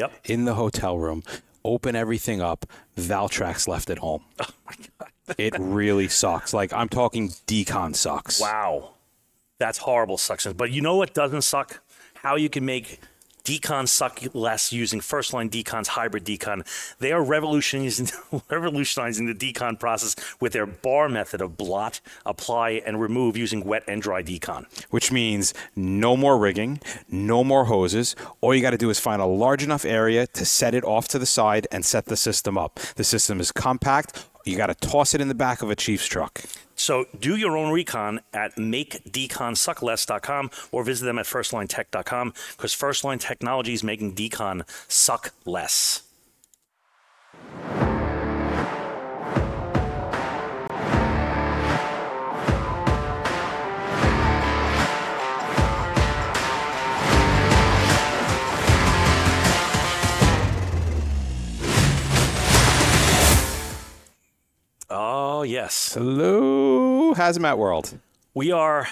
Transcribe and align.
Yep. 0.00 0.12
in 0.24 0.44
the 0.46 0.54
hotel 0.54 0.98
room, 0.98 1.22
open 1.64 1.94
everything 1.94 2.40
up, 2.40 2.64
Valtrex 2.96 3.68
left 3.68 3.90
at 3.90 3.98
home. 3.98 4.24
Oh 4.40 4.46
my 4.66 4.74
god. 4.98 5.36
It 5.38 5.54
really 5.58 6.08
sucks. 6.08 6.54
Like 6.54 6.72
I'm 6.72 6.88
talking 6.88 7.28
decon 7.46 7.94
sucks. 7.94 8.40
Wow. 8.40 8.92
That's 9.58 9.78
horrible 9.78 10.16
suction. 10.16 10.54
But 10.54 10.70
you 10.70 10.80
know 10.80 10.96
what 10.96 11.12
doesn't 11.12 11.42
suck? 11.42 11.82
How 12.14 12.36
you 12.36 12.48
can 12.48 12.64
make 12.64 13.00
decon 13.44 13.88
suck 13.88 14.20
less 14.34 14.72
using 14.72 15.00
first 15.00 15.32
line 15.32 15.50
decon's 15.50 15.88
hybrid 15.88 16.24
decon. 16.24 16.66
They 16.98 17.12
are 17.12 17.22
revolutionizing, 17.22 18.08
revolutionizing 18.50 19.26
the 19.26 19.34
decon 19.34 19.78
process 19.78 20.16
with 20.40 20.52
their 20.52 20.66
bar 20.66 21.08
method 21.08 21.40
of 21.40 21.56
blot, 21.56 22.00
apply, 22.26 22.82
and 22.86 23.00
remove 23.00 23.36
using 23.36 23.64
wet 23.64 23.84
and 23.86 24.02
dry 24.02 24.22
decon. 24.22 24.66
Which 24.90 25.12
means 25.12 25.54
no 25.74 26.16
more 26.16 26.38
rigging, 26.38 26.80
no 27.08 27.44
more 27.44 27.66
hoses. 27.66 28.16
All 28.40 28.54
you 28.54 28.62
got 28.62 28.70
to 28.70 28.78
do 28.78 28.90
is 28.90 29.00
find 29.00 29.20
a 29.20 29.26
large 29.26 29.62
enough 29.62 29.84
area 29.84 30.26
to 30.28 30.44
set 30.44 30.74
it 30.74 30.84
off 30.84 31.08
to 31.08 31.18
the 31.18 31.26
side 31.26 31.66
and 31.70 31.84
set 31.84 32.06
the 32.06 32.16
system 32.16 32.56
up. 32.56 32.78
The 32.96 33.04
system 33.04 33.40
is 33.40 33.52
compact. 33.52 34.26
You 34.44 34.56
got 34.56 34.66
to 34.66 34.74
toss 34.74 35.14
it 35.14 35.20
in 35.20 35.28
the 35.28 35.34
back 35.34 35.62
of 35.62 35.70
a 35.70 35.76
Chiefs 35.76 36.06
truck. 36.06 36.42
So 36.80 37.04
do 37.18 37.36
your 37.36 37.56
own 37.58 37.72
recon 37.72 38.20
at 38.32 38.56
makedeconsuckless.com 38.56 40.50
or 40.72 40.82
visit 40.82 41.04
them 41.04 41.18
at 41.18 41.26
firstlinetech.com 41.26 42.32
because 42.56 42.74
Firstline 42.74 43.20
Technology 43.20 43.74
is 43.74 43.84
making 43.84 44.14
decon 44.14 44.62
suck 44.88 45.34
less. 45.44 46.02
Oh, 64.92 65.42
yes. 65.42 65.94
Hello, 65.94 67.14
Hazmat 67.14 67.56
World. 67.56 67.96
We 68.34 68.50
are 68.50 68.88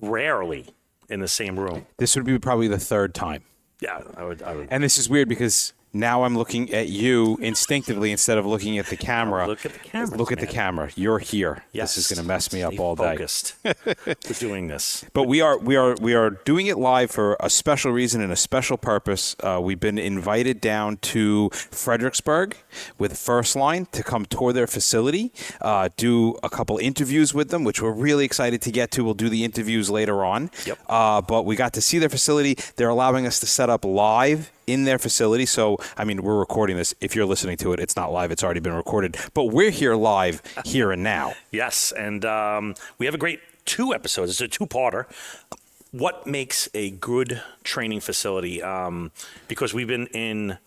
rarely 0.00 0.66
in 1.08 1.18
the 1.18 1.26
same 1.26 1.58
room. 1.58 1.86
This 1.96 2.14
would 2.14 2.24
be 2.24 2.38
probably 2.38 2.68
the 2.68 2.78
third 2.78 3.12
time. 3.12 3.42
Yeah, 3.80 4.02
I 4.16 4.24
would. 4.24 4.40
I 4.42 4.54
would. 4.54 4.68
And 4.70 4.84
this 4.84 4.98
is 4.98 5.10
weird 5.10 5.28
because 5.28 5.72
now 5.94 6.24
I'm 6.24 6.36
looking 6.36 6.72
at 6.74 6.88
you 6.88 7.38
instinctively 7.40 8.10
instead 8.10 8.36
of 8.36 8.44
looking 8.44 8.78
at 8.78 8.86
the 8.86 8.96
camera. 8.96 9.46
Look 9.46 9.64
at 9.64 9.72
the 9.72 9.78
camera. 9.78 10.18
Look 10.18 10.32
at 10.32 10.40
the 10.40 10.46
camera. 10.46 10.90
You're 10.96 11.20
here. 11.20 11.64
Yes. 11.72 11.94
This 11.94 12.10
is 12.10 12.16
going 12.16 12.24
to 12.24 12.28
mess 12.28 12.52
me 12.52 12.62
up 12.62 12.78
all 12.80 12.96
day. 12.96 13.12
Focused. 13.12 13.54
We're 13.84 14.16
doing 14.40 14.66
this. 14.66 15.04
But 15.12 15.24
we 15.24 15.40
are 15.40 15.56
we 15.56 15.76
are 15.76 15.94
we 16.00 16.14
are 16.14 16.30
doing 16.30 16.66
it 16.66 16.78
live 16.78 17.12
for 17.12 17.36
a 17.38 17.48
special 17.48 17.92
reason 17.92 18.20
and 18.20 18.32
a 18.32 18.36
special 18.36 18.76
purpose. 18.76 19.36
Uh, 19.40 19.60
we've 19.62 19.78
been 19.78 19.98
invited 19.98 20.60
down 20.60 20.96
to 20.98 21.50
Fredericksburg 21.50 22.56
with 22.98 23.16
First 23.16 23.54
Line 23.54 23.86
to 23.92 24.02
come 24.02 24.24
tour 24.24 24.52
their 24.52 24.66
facility, 24.66 25.32
uh, 25.60 25.90
do 25.96 26.36
a 26.42 26.50
couple 26.50 26.76
interviews 26.78 27.32
with 27.32 27.50
them, 27.50 27.62
which 27.62 27.80
we're 27.80 27.92
really 27.92 28.24
excited 28.24 28.60
to 28.62 28.72
get 28.72 28.90
to. 28.92 29.04
We'll 29.04 29.14
do 29.14 29.28
the 29.28 29.44
interviews 29.44 29.90
later 29.90 30.24
on. 30.24 30.50
Yep. 30.66 30.78
Uh, 30.88 31.20
but 31.20 31.44
we 31.44 31.54
got 31.54 31.72
to 31.74 31.80
see 31.80 31.98
their 31.98 32.08
facility. 32.08 32.56
They're 32.74 32.88
allowing 32.88 33.26
us 33.26 33.38
to 33.40 33.46
set 33.46 33.70
up 33.70 33.84
live 33.84 34.50
in 34.66 34.84
their 34.84 34.98
facility. 34.98 35.46
So, 35.46 35.78
I 35.96 36.04
mean, 36.04 36.22
we're 36.22 36.38
recording 36.38 36.76
this. 36.76 36.94
If 37.00 37.14
you're 37.14 37.26
listening 37.26 37.56
to 37.58 37.72
it, 37.72 37.80
it's 37.80 37.96
not 37.96 38.12
live. 38.12 38.30
It's 38.30 38.42
already 38.42 38.60
been 38.60 38.74
recorded. 38.74 39.16
But 39.34 39.44
we're 39.44 39.70
here 39.70 39.94
live, 39.94 40.42
here 40.64 40.92
and 40.92 41.02
now. 41.02 41.34
Yes, 41.50 41.92
and 41.92 42.24
um, 42.24 42.74
we 42.98 43.06
have 43.06 43.14
a 43.14 43.18
great 43.18 43.38
two 43.64 43.94
episodes. 43.94 44.32
It's 44.32 44.40
a 44.40 44.48
two-parter. 44.48 45.06
What 45.92 46.26
makes 46.26 46.68
a 46.74 46.90
good 46.90 47.40
training 47.62 48.00
facility? 48.00 48.60
Um, 48.60 49.12
because 49.46 49.72
we've 49.72 49.86
been 49.86 50.08
in. 50.08 50.58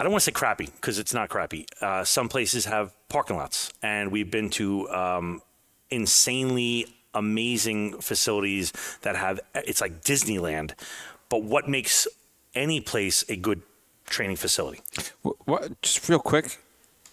I 0.00 0.04
don't 0.04 0.10
want 0.10 0.22
to 0.22 0.24
say 0.26 0.32
crappy 0.32 0.66
because 0.66 0.98
it's 0.98 1.14
not 1.14 1.28
crappy. 1.28 1.66
Uh, 1.80 2.02
some 2.02 2.28
places 2.28 2.64
have 2.64 2.92
parking 3.08 3.36
lots, 3.36 3.72
and 3.82 4.10
we've 4.10 4.30
been 4.30 4.50
to 4.50 4.88
um, 4.90 5.42
insanely 5.90 6.86
amazing 7.14 8.00
facilities 8.00 8.72
that 9.02 9.14
have. 9.14 9.38
It's 9.54 9.80
like 9.80 10.02
Disneyland. 10.02 10.72
But 11.28 11.44
what 11.44 11.68
makes 11.68 12.08
any 12.54 12.80
place 12.80 13.24
a 13.28 13.36
good 13.36 13.62
training 14.06 14.36
facility? 14.36 14.80
What, 15.22 15.36
what, 15.46 15.82
just 15.82 16.08
real 16.08 16.18
quick, 16.18 16.58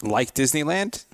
like 0.01 0.33
Disneyland, 0.33 1.05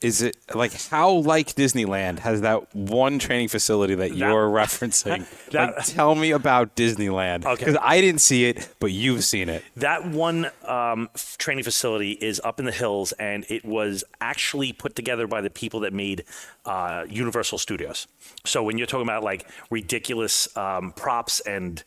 is 0.00 0.22
it 0.22 0.36
like 0.54 0.72
how 0.90 1.10
like 1.10 1.56
Disneyland 1.56 2.20
has 2.20 2.42
that 2.42 2.72
one 2.72 3.18
training 3.18 3.48
facility 3.48 3.96
that, 3.96 4.14
you're 4.14 4.48
referencing? 4.48 5.26
that- 5.50 5.76
like, 5.76 5.84
tell 5.86 6.14
me 6.14 6.30
about 6.30 6.76
Disneyland 6.76 7.44
Okay. 7.44 7.56
because 7.64 7.76
I 7.82 8.00
didn't 8.00 8.20
see 8.20 8.44
it, 8.44 8.68
but 8.78 8.92
you've 8.92 9.24
seen 9.24 9.48
it. 9.48 9.64
That 9.76 10.06
one 10.06 10.50
um, 10.64 11.08
training 11.38 11.64
facility 11.64 12.12
is 12.12 12.40
up 12.44 12.60
in 12.60 12.66
the 12.66 12.72
hills, 12.72 13.10
and 13.12 13.44
it 13.48 13.64
was 13.64 14.04
actually 14.20 14.72
put 14.72 14.94
together 14.94 15.26
by 15.26 15.40
the 15.40 15.50
people 15.50 15.80
that 15.80 15.92
made 15.92 16.24
uh, 16.64 17.04
Universal 17.08 17.58
Studios. 17.58 18.06
So 18.44 18.62
when 18.62 18.78
you're 18.78 18.86
talking 18.86 19.06
about 19.06 19.24
like 19.24 19.48
ridiculous 19.68 20.56
um, 20.56 20.92
props 20.92 21.40
and 21.40 21.82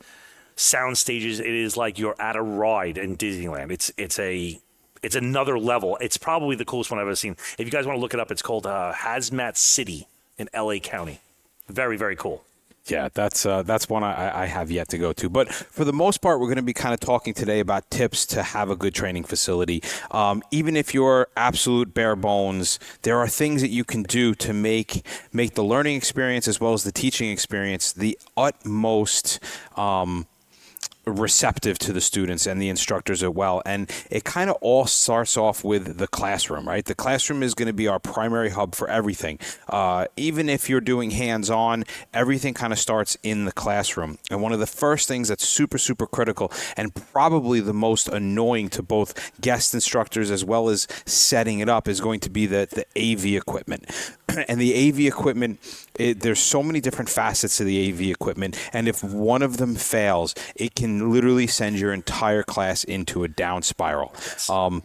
sound 0.62 0.98
stages, 0.98 1.40
it 1.40 1.48
is 1.48 1.76
like 1.76 2.00
you're 2.00 2.20
at 2.20 2.36
a 2.36 2.42
ride 2.42 2.98
in 2.98 3.18
Disneyland. 3.18 3.72
It's 3.72 3.92
it's 3.98 4.20
a 4.20 4.60
it's 5.04 5.16
another 5.16 5.58
level. 5.58 5.98
It's 6.00 6.18
probably 6.18 6.56
the 6.56 6.66
coolest 6.66 6.92
one 6.92 7.00
I've 7.00 7.08
ever 7.08 7.16
seen. 7.16 7.36
If 7.58 7.66
you 7.66 7.72
guys 7.72 7.86
want 7.86 7.98
to 7.98 8.02
look 8.02 8.14
it 8.14 8.20
up, 8.20 8.32
it's 8.32 8.42
called 8.42 8.68
uh, 8.68 8.94
Hazmat 8.96 9.58
City 9.58 10.08
in 10.38 10.50
LA 10.56 10.78
County. 10.78 11.20
Very 11.68 11.98
very 11.98 12.16
cool. 12.16 12.44
Yeah, 12.88 13.10
that's 13.14 13.46
uh, 13.46 13.62
that's 13.62 13.88
one 13.90 14.04
I, 14.04 14.44
I 14.44 14.46
have 14.48 14.72
yet 14.72 14.90
to 14.90 14.98
go 14.98 15.14
to. 15.14 15.30
But 15.30 15.54
for 15.54 15.86
the 15.86 15.94
most 15.94 16.20
part, 16.20 16.40
we're 16.40 16.48
going 16.48 16.56
to 16.56 16.64
be 16.64 16.74
kind 16.74 16.94
of 16.94 17.00
talking 17.00 17.34
today 17.34 17.60
about 17.60 17.90
tips 17.92 18.26
to 18.28 18.42
have 18.42 18.72
a 18.72 18.76
good 18.76 18.96
training 18.96 19.24
facility. 19.24 19.84
Um, 20.10 20.42
even 20.50 20.76
if 20.76 20.94
you're 20.94 21.28
absolute 21.38 21.94
bare 21.94 22.16
bones, 22.16 22.80
there 23.04 23.20
are 23.20 23.28
things 23.28 23.62
that 23.62 23.70
you 23.70 23.84
can 23.84 24.02
do 24.04 24.34
to 24.36 24.52
make 24.52 25.06
make 25.32 25.54
the 25.54 25.64
learning 25.64 25.96
experience 25.96 26.48
as 26.48 26.60
well 26.60 26.74
as 26.74 26.84
the 26.84 26.92
teaching 26.92 27.30
experience 27.30 27.94
the 27.94 28.18
utmost. 28.36 29.40
Um, 29.78 30.26
receptive 31.12 31.78
to 31.80 31.94
the 31.94 32.02
students 32.02 32.46
and 32.46 32.62
the 32.62 32.70
instructors 32.70 33.24
as 33.24 33.30
well. 33.30 33.62
And 33.66 33.92
it 34.10 34.24
kind 34.24 34.50
of 34.50 34.58
all 34.62 34.86
starts 34.86 35.38
off 35.38 35.64
with 35.64 35.98
the 35.98 36.08
classroom, 36.08 36.68
right? 36.68 36.84
The 36.86 36.96
classroom 36.96 37.44
is 37.44 37.54
going 37.54 37.68
to 37.68 37.74
be 37.74 37.88
our 37.88 38.00
primary 38.00 38.50
hub 38.50 38.76
for 38.76 38.90
everything. 38.90 39.40
Uh, 39.68 40.06
even 40.18 40.50
if 40.50 40.70
you're 40.70 40.82
doing 40.82 41.12
hands 41.12 41.50
on, 41.50 41.84
everything 42.14 42.54
kind 42.54 42.74
of 42.74 42.80
starts 42.80 43.18
in 43.24 43.46
the 43.46 43.52
classroom. 43.52 44.18
And 44.30 44.42
one 44.42 44.54
of 44.54 44.60
the 44.60 44.68
first 44.68 45.08
things 45.08 45.28
that's 45.28 45.48
super, 45.48 45.78
super 45.78 46.08
critical 46.08 46.52
and 46.78 46.94
probably 46.94 47.60
the 47.60 47.74
most 47.74 48.08
annoying 48.08 48.70
to 48.70 48.84
both 48.84 49.32
guest 49.42 49.74
instructors 49.74 50.32
as 50.32 50.44
well 50.44 50.70
as 50.70 50.88
setting 51.06 51.60
it 51.60 51.70
up 51.70 51.88
is 51.88 52.02
going 52.02 52.20
to 52.22 52.30
be 52.30 52.46
the, 52.46 52.68
the 52.72 52.86
AV 52.98 53.36
equipment. 53.36 53.86
and 54.48 54.60
the 54.60 54.90
AV 54.90 55.02
equipment, 55.02 55.60
it, 55.96 56.22
there's 56.22 56.40
so 56.40 56.64
many 56.64 56.82
different 56.82 57.10
facets 57.10 57.58
to 57.58 57.64
the 57.64 57.90
AV 57.90 58.02
equipment, 58.02 58.58
and 58.74 58.88
if 58.88 59.04
one 59.04 59.42
of 59.42 59.58
them 59.58 59.76
fails, 59.76 60.36
it 60.56 60.76
can 60.76 61.12
literally 61.12 61.48
send 61.48 61.80
your 61.80 61.94
entire 61.94 62.44
class 62.44 62.84
into 62.84 63.24
a 63.24 63.28
down 63.28 63.62
spiral. 63.62 64.14
Um, 64.50 64.84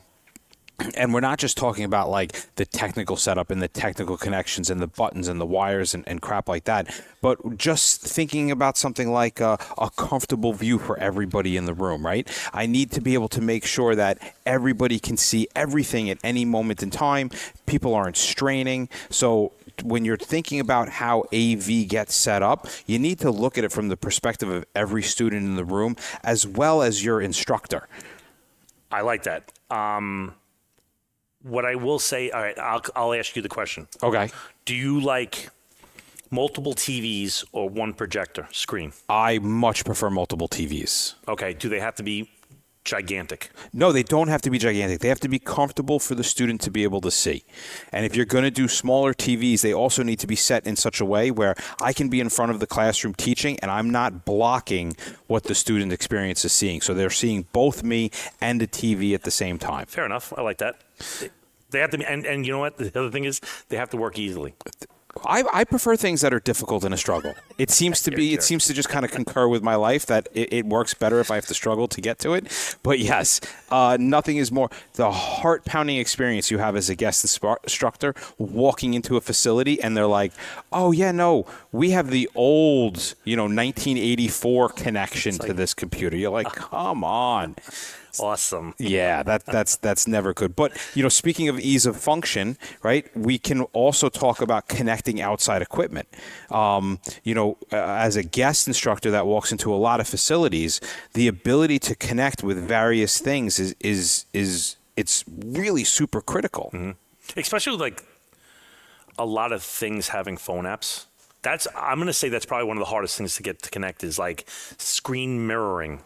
and 0.94 1.14
we're 1.14 1.20
not 1.20 1.38
just 1.38 1.56
talking 1.56 1.84
about 1.84 2.10
like 2.10 2.54
the 2.56 2.66
technical 2.66 3.16
setup 3.16 3.50
and 3.50 3.62
the 3.62 3.68
technical 3.68 4.16
connections 4.16 4.68
and 4.68 4.80
the 4.80 4.86
buttons 4.86 5.28
and 5.28 5.40
the 5.40 5.46
wires 5.46 5.94
and, 5.94 6.06
and 6.06 6.20
crap 6.20 6.48
like 6.48 6.64
that, 6.64 6.94
but 7.22 7.56
just 7.56 8.02
thinking 8.02 8.50
about 8.50 8.76
something 8.76 9.10
like 9.10 9.40
a, 9.40 9.58
a 9.78 9.90
comfortable 9.96 10.52
view 10.52 10.78
for 10.78 10.98
everybody 10.98 11.56
in 11.56 11.64
the 11.64 11.74
room, 11.74 12.04
right? 12.04 12.28
I 12.52 12.66
need 12.66 12.90
to 12.92 13.00
be 13.00 13.14
able 13.14 13.28
to 13.28 13.40
make 13.40 13.64
sure 13.64 13.94
that 13.94 14.18
everybody 14.44 14.98
can 14.98 15.16
see 15.16 15.48
everything 15.56 16.10
at 16.10 16.18
any 16.22 16.44
moment 16.44 16.82
in 16.82 16.90
time. 16.90 17.30
People 17.64 17.94
aren't 17.94 18.16
straining. 18.16 18.88
So 19.08 19.52
when 19.82 20.04
you're 20.04 20.16
thinking 20.16 20.60
about 20.60 20.88
how 20.88 21.24
AV 21.32 21.88
gets 21.88 22.14
set 22.14 22.42
up, 22.42 22.66
you 22.86 22.98
need 22.98 23.18
to 23.20 23.30
look 23.30 23.58
at 23.58 23.64
it 23.64 23.72
from 23.72 23.88
the 23.88 23.96
perspective 23.96 24.48
of 24.48 24.64
every 24.74 25.02
student 25.02 25.44
in 25.44 25.56
the 25.56 25.64
room 25.64 25.96
as 26.22 26.46
well 26.46 26.82
as 26.82 27.04
your 27.04 27.20
instructor. 27.20 27.88
I 28.90 29.00
like 29.02 29.24
that. 29.24 29.52
Um, 29.70 30.34
what 31.42 31.64
I 31.64 31.74
will 31.74 31.98
say, 31.98 32.30
all 32.30 32.42
right, 32.42 32.58
I'll, 32.58 32.82
I'll 32.94 33.14
ask 33.14 33.36
you 33.36 33.42
the 33.42 33.48
question. 33.48 33.88
Okay. 34.02 34.30
Do 34.64 34.74
you 34.74 35.00
like 35.00 35.50
multiple 36.30 36.74
TVs 36.74 37.44
or 37.52 37.68
one 37.68 37.92
projector 37.92 38.48
screen? 38.52 38.92
I 39.08 39.38
much 39.38 39.84
prefer 39.84 40.10
multiple 40.10 40.48
TVs. 40.48 41.14
Okay. 41.28 41.54
Do 41.54 41.68
they 41.68 41.80
have 41.80 41.94
to 41.96 42.02
be 42.02 42.30
gigantic? 42.86 43.50
No, 43.72 43.92
they 43.92 44.02
don't 44.02 44.28
have 44.28 44.40
to 44.42 44.50
be 44.50 44.58
gigantic. 44.58 45.00
They 45.00 45.08
have 45.08 45.20
to 45.20 45.28
be 45.28 45.38
comfortable 45.38 45.98
for 45.98 46.14
the 46.14 46.24
student 46.24 46.62
to 46.62 46.70
be 46.70 46.84
able 46.84 47.02
to 47.02 47.10
see. 47.10 47.44
And 47.92 48.06
if 48.06 48.16
you're 48.16 48.24
going 48.24 48.44
to 48.44 48.50
do 48.50 48.68
smaller 48.68 49.12
TVs, 49.12 49.60
they 49.60 49.74
also 49.74 50.02
need 50.02 50.20
to 50.20 50.26
be 50.26 50.36
set 50.36 50.66
in 50.66 50.76
such 50.76 51.00
a 51.00 51.04
way 51.04 51.30
where 51.30 51.54
I 51.80 51.92
can 51.92 52.08
be 52.08 52.20
in 52.20 52.30
front 52.30 52.52
of 52.52 52.60
the 52.60 52.66
classroom 52.66 53.14
teaching 53.14 53.58
and 53.60 53.70
I'm 53.70 53.90
not 53.90 54.24
blocking 54.24 54.96
what 55.26 55.42
the 55.44 55.54
student 55.54 55.92
experience 55.92 56.44
is 56.44 56.52
seeing. 56.52 56.80
So 56.80 56.94
they're 56.94 57.10
seeing 57.10 57.46
both 57.52 57.82
me 57.82 58.10
and 58.40 58.60
the 58.60 58.66
TV 58.68 59.14
at 59.14 59.24
the 59.24 59.30
same 59.30 59.58
time. 59.58 59.86
Fair 59.86 60.06
enough. 60.06 60.32
I 60.36 60.40
like 60.42 60.58
that. 60.58 60.80
They- 61.70 61.80
have 61.80 61.90
to 61.90 61.98
be, 61.98 62.06
and, 62.06 62.24
and 62.24 62.46
you 62.46 62.52
know 62.52 62.60
what? 62.60 62.78
The 62.78 62.98
other 62.98 63.10
thing 63.10 63.24
is 63.24 63.42
they 63.68 63.76
have 63.76 63.90
to 63.90 63.98
work 63.98 64.18
easily. 64.18 64.54
I, 65.24 65.44
I 65.52 65.64
prefer 65.64 65.96
things 65.96 66.20
that 66.20 66.32
are 66.32 66.40
difficult 66.40 66.84
and 66.84 66.92
a 66.92 66.96
struggle. 66.96 67.34
It 67.58 67.70
seems 67.70 68.02
to 68.02 68.10
be. 68.16 68.34
It 68.34 68.42
seems 68.42 68.66
to 68.66 68.74
just 68.74 68.88
kind 68.88 69.04
of 69.04 69.10
concur 69.10 69.48
with 69.48 69.62
my 69.62 69.74
life 69.74 70.06
that 70.06 70.28
it, 70.34 70.52
it 70.52 70.66
works 70.66 70.94
better 70.94 71.20
if 71.20 71.30
I 71.30 71.36
have 71.36 71.46
to 71.46 71.54
struggle 71.54 71.88
to 71.88 72.00
get 72.00 72.18
to 72.20 72.34
it. 72.34 72.76
But 72.82 72.98
yes, 72.98 73.40
uh, 73.70 73.96
nothing 73.98 74.36
is 74.36 74.52
more 74.52 74.70
the 74.94 75.10
heart 75.10 75.64
pounding 75.64 75.98
experience 75.98 76.50
you 76.50 76.58
have 76.58 76.76
as 76.76 76.90
a 76.90 76.94
guest 76.94 77.24
instructor 77.24 78.14
walking 78.38 78.94
into 78.94 79.16
a 79.16 79.20
facility 79.20 79.80
and 79.82 79.96
they're 79.96 80.06
like, 80.06 80.32
"Oh 80.72 80.92
yeah, 80.92 81.12
no, 81.12 81.46
we 81.72 81.90
have 81.90 82.10
the 82.10 82.28
old, 82.34 83.14
you 83.24 83.36
know, 83.36 83.44
1984 83.44 84.70
connection 84.70 85.38
to 85.38 85.52
this 85.52 85.74
computer." 85.74 86.16
You're 86.16 86.30
like, 86.30 86.52
"Come 86.52 87.04
on." 87.04 87.56
Awesome. 88.20 88.74
Yeah, 88.78 89.22
that 89.22 89.46
that's 89.46 89.76
that's 89.76 90.06
never 90.06 90.32
good. 90.34 90.56
But 90.56 90.76
you 90.94 91.02
know, 91.02 91.08
speaking 91.08 91.48
of 91.48 91.58
ease 91.60 91.86
of 91.86 91.96
function, 91.96 92.56
right? 92.82 93.04
We 93.16 93.38
can 93.38 93.62
also 93.72 94.08
talk 94.08 94.40
about 94.40 94.68
connecting 94.68 95.20
outside 95.20 95.62
equipment. 95.62 96.08
Um, 96.50 97.00
you 97.24 97.34
know, 97.34 97.58
uh, 97.72 97.76
as 97.76 98.16
a 98.16 98.22
guest 98.22 98.66
instructor 98.66 99.10
that 99.10 99.26
walks 99.26 99.52
into 99.52 99.72
a 99.72 99.76
lot 99.76 100.00
of 100.00 100.06
facilities, 100.06 100.80
the 101.14 101.28
ability 101.28 101.78
to 101.80 101.94
connect 101.94 102.42
with 102.42 102.58
various 102.58 103.18
things 103.18 103.58
is 103.58 103.74
is 103.80 104.26
is 104.32 104.76
it's 104.96 105.24
really 105.28 105.84
super 105.84 106.20
critical. 106.20 106.70
especially 107.36 107.72
with 107.72 107.80
like 107.80 108.04
a 109.18 109.26
lot 109.26 109.52
of 109.52 109.62
things 109.62 110.08
having 110.08 110.36
phone 110.36 110.64
apps. 110.64 111.06
That's 111.42 111.68
I'm 111.76 111.98
gonna 111.98 112.12
say 112.12 112.28
that's 112.28 112.46
probably 112.46 112.66
one 112.66 112.76
of 112.76 112.80
the 112.80 112.90
hardest 112.90 113.16
things 113.18 113.36
to 113.36 113.42
get 113.42 113.62
to 113.62 113.70
connect 113.70 114.02
is 114.02 114.18
like 114.18 114.44
screen 114.48 115.46
mirroring. 115.46 116.02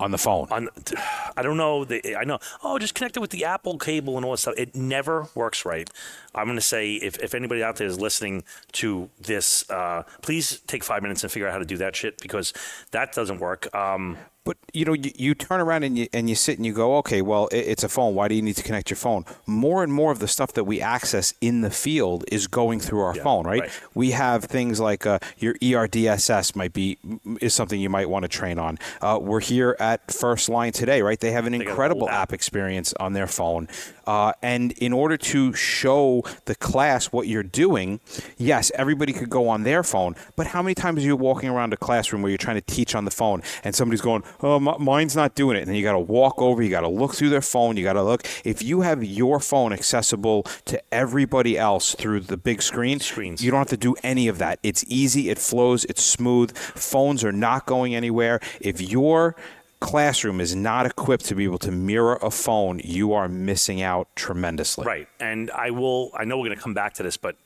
On 0.00 0.10
the 0.10 0.18
phone. 0.18 0.48
On, 0.50 0.68
I 1.36 1.42
don't 1.42 1.56
know. 1.56 1.84
The, 1.84 2.16
I 2.16 2.24
know. 2.24 2.38
Oh, 2.62 2.78
just 2.78 2.94
connect 2.94 3.16
it 3.16 3.20
with 3.20 3.30
the 3.30 3.44
Apple 3.44 3.78
cable 3.78 4.16
and 4.16 4.24
all 4.24 4.32
that 4.32 4.38
stuff. 4.38 4.54
It 4.56 4.74
never 4.74 5.28
works 5.34 5.64
right. 5.64 5.88
I'm 6.34 6.46
going 6.46 6.56
to 6.56 6.62
say 6.62 6.94
if, 6.94 7.18
if 7.18 7.34
anybody 7.34 7.62
out 7.62 7.76
there 7.76 7.86
is 7.86 8.00
listening 8.00 8.44
to 8.72 9.10
this, 9.20 9.68
uh, 9.70 10.04
please 10.22 10.60
take 10.66 10.82
five 10.84 11.02
minutes 11.02 11.22
and 11.22 11.30
figure 11.32 11.46
out 11.46 11.52
how 11.52 11.58
to 11.58 11.64
do 11.64 11.76
that 11.78 11.94
shit 11.94 12.18
because 12.20 12.52
that 12.90 13.12
doesn't 13.12 13.38
work. 13.38 13.74
Um, 13.74 14.18
But 14.44 14.56
you 14.72 14.84
know, 14.84 14.92
you, 14.92 15.12
you 15.16 15.34
turn 15.34 15.60
around 15.60 15.84
and 15.84 15.96
you 15.96 16.08
and 16.12 16.28
you 16.28 16.34
sit 16.34 16.58
and 16.58 16.66
you 16.66 16.72
go, 16.72 16.96
okay, 16.98 17.22
well, 17.22 17.46
it, 17.48 17.58
it's 17.58 17.84
a 17.84 17.88
phone. 17.88 18.14
Why 18.14 18.26
do 18.26 18.34
you 18.34 18.42
need 18.42 18.56
to 18.56 18.62
connect 18.62 18.90
your 18.90 18.96
phone? 18.96 19.24
More 19.46 19.84
and 19.84 19.92
more 19.92 20.10
of 20.10 20.18
the 20.18 20.26
stuff 20.26 20.52
that 20.54 20.64
we 20.64 20.80
access 20.80 21.32
in 21.40 21.60
the 21.60 21.70
field 21.70 22.24
is 22.30 22.48
going 22.48 22.80
through 22.80 23.00
our 23.00 23.14
phone, 23.14 23.46
right? 23.46 23.60
right. 23.60 23.70
We 23.94 24.10
have 24.12 24.44
things 24.44 24.80
like 24.80 25.06
uh, 25.06 25.20
your 25.38 25.54
ERDSS 25.54 26.56
might 26.56 26.72
be 26.72 26.98
is 27.40 27.54
something 27.54 27.80
you 27.80 27.90
might 27.90 28.08
want 28.08 28.24
to 28.24 28.28
train 28.28 28.58
on. 28.58 28.78
Uh, 29.00 29.18
we're 29.22 29.40
here 29.40 29.76
at 29.78 30.10
First 30.10 30.48
Line 30.48 30.72
today, 30.72 31.02
right? 31.02 31.20
They 31.20 31.30
have 31.32 31.46
an 31.46 31.54
a 31.54 31.60
incredible 31.60 32.08
app. 32.08 32.22
app 32.22 32.32
experience 32.32 32.92
on 32.94 33.12
their 33.12 33.28
phone, 33.28 33.68
uh, 34.06 34.32
and 34.42 34.72
in 34.72 34.92
order 34.92 35.16
to 35.16 35.52
show 35.52 36.24
the 36.46 36.54
class 36.56 37.06
what 37.06 37.28
you're 37.28 37.42
doing, 37.42 38.00
yes, 38.38 38.72
everybody 38.74 39.12
could 39.12 39.30
go 39.30 39.48
on 39.48 39.62
their 39.62 39.82
phone, 39.82 40.16
but 40.34 40.48
how 40.48 40.62
many 40.62 40.74
times 40.74 41.02
are 41.04 41.06
you 41.06 41.16
walking 41.16 41.48
around 41.48 41.72
a 41.72 41.76
classroom 41.76 42.22
where 42.22 42.30
you're 42.30 42.38
trying 42.38 42.60
to 42.60 42.74
teach 42.74 42.94
on 42.94 43.04
the 43.04 43.10
phone 43.10 43.42
and 43.62 43.74
somebody's 43.74 44.00
going, 44.00 44.22
"Oh, 44.40 44.58
mine's 44.60 45.16
not 45.16 45.34
doing 45.34 45.56
it," 45.56 45.60
and 45.60 45.68
then 45.68 45.74
you 45.76 45.82
got 45.82 45.92
to 45.92 45.98
walk 45.98 46.40
over, 46.40 46.62
you 46.62 46.70
got 46.70 46.80
to 46.80 46.88
look 46.88 47.14
through 47.14 47.30
their 47.30 47.42
phone, 47.42 47.76
you 47.76 47.84
got 47.84 47.94
to 47.94 48.02
look. 48.02 48.26
If 48.44 48.62
you 48.62 48.82
have 48.82 49.02
your 49.04 49.40
phone 49.40 49.72
accessible 49.72 50.44
to 50.66 50.82
everybody 50.92 51.58
else 51.58 51.94
through 51.94 52.20
the 52.20 52.36
big 52.36 52.62
screen, 52.62 53.00
Screens. 53.00 53.44
you 53.44 53.50
don't 53.50 53.58
have 53.58 53.68
to 53.68 53.76
do 53.76 53.94
any 54.02 54.28
of 54.28 54.38
that. 54.38 54.58
It's 54.62 54.84
easy, 54.88 55.30
it 55.30 55.38
flows, 55.38 55.84
it's 55.86 56.02
smooth. 56.02 56.56
Phones 56.56 57.24
are 57.24 57.32
not 57.32 57.66
going 57.66 57.94
anywhere. 57.94 58.40
If 58.60 58.80
your 58.80 59.36
classroom 59.80 60.40
is 60.40 60.54
not 60.54 60.86
equipped 60.86 61.24
to 61.26 61.34
be 61.34 61.44
able 61.44 61.58
to 61.58 61.72
mirror 61.72 62.18
a 62.22 62.30
phone, 62.30 62.80
you 62.84 63.12
are 63.12 63.28
missing 63.28 63.82
out 63.82 64.08
tremendously. 64.14 64.86
Right. 64.86 65.08
And 65.20 65.50
I 65.50 65.70
will, 65.70 66.12
I 66.14 66.24
know 66.24 66.38
we're 66.38 66.46
going 66.46 66.56
to 66.56 66.62
come 66.62 66.74
back 66.74 66.94
to 66.94 67.02
this, 67.02 67.16
but 67.16 67.36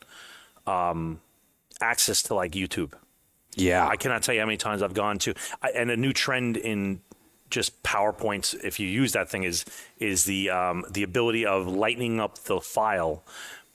um, 0.67 1.21
access 1.81 2.23
to 2.25 2.35
like 2.35 2.53
YouTube. 2.53 2.93
Yeah. 3.57 3.87
I 3.87 3.97
cannot 3.97 4.23
tell 4.23 4.35
you 4.35 4.41
how 4.41 4.47
many 4.47 4.59
times 4.59 4.83
I've 4.83 4.95
gone 4.95 5.19
to, 5.21 5.35
I, 5.63 5.71
and 5.71 5.91
a 5.91 5.97
new 5.97 6.13
trend 6.13 6.57
in 6.57 7.01
just 7.51 7.83
PowerPoints, 7.83 8.55
if 8.63 8.79
you 8.79 8.89
use 8.89 9.13
that 9.13 9.29
thing, 9.29 9.45
is 9.45 9.65
is 9.99 10.25
the 10.25 10.51
um, 10.51 10.85
the 10.91 11.03
ability 11.03 11.47
of 11.47 11.67
lightening 11.67 12.21
up 12.21 12.39
the 12.45 12.61
file 12.61 13.25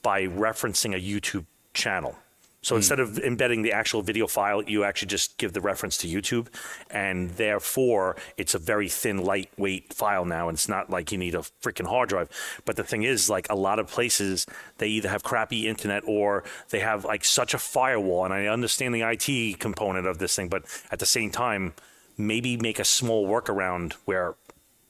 by 0.02 0.24
referencing 0.24 0.96
a 0.96 1.00
YouTube 1.00 1.46
channel. 1.74 2.16
So 2.64 2.76
instead 2.76 3.00
of 3.00 3.18
embedding 3.18 3.64
the 3.64 3.72
actual 3.72 4.04
video 4.04 4.28
file, 4.28 4.62
you 4.62 4.84
actually 4.84 5.08
just 5.08 5.40
give 5.40 5.54
the 5.54 5.62
reference 5.62 5.98
to 5.98 6.08
YouTube, 6.08 6.48
and 6.92 7.32
therefore 7.32 8.16
it's 8.38 8.54
a 8.54 8.60
very 8.60 8.88
thin, 8.88 9.24
lightweight 9.24 9.92
file 9.92 10.26
now. 10.26 10.48
And 10.48 10.56
it's 10.56 10.70
not 10.70 10.88
like 10.88 11.12
you 11.12 11.18
need 11.18 11.34
a 11.34 11.40
freaking 11.64 11.88
hard 11.88 12.10
drive. 12.10 12.30
But 12.66 12.76
the 12.76 12.84
thing 12.84 13.02
is, 13.02 13.32
like 13.32 13.48
a 13.50 13.56
lot 13.56 13.80
of 13.80 13.88
places, 13.88 14.46
they 14.78 14.88
either 14.88 15.10
have 15.10 15.24
crappy 15.24 15.68
internet 15.68 16.04
or 16.06 16.44
they 16.70 16.82
have 16.82 17.04
like 17.04 17.26
such 17.26 17.56
a 17.56 17.58
firewall. 17.58 18.26
And 18.26 18.34
I 18.34 18.46
understand 18.46 18.94
the 18.94 19.02
IT 19.02 19.60
component 19.60 20.06
of 20.06 20.20
this 20.20 20.36
thing, 20.36 20.48
but 20.48 20.64
at 20.92 21.00
the 21.00 21.08
same 21.08 21.32
time, 21.32 21.74
maybe 22.16 22.58
make 22.58 22.78
a 22.78 22.86
small 22.86 23.28
workaround 23.28 23.94
where 24.06 24.36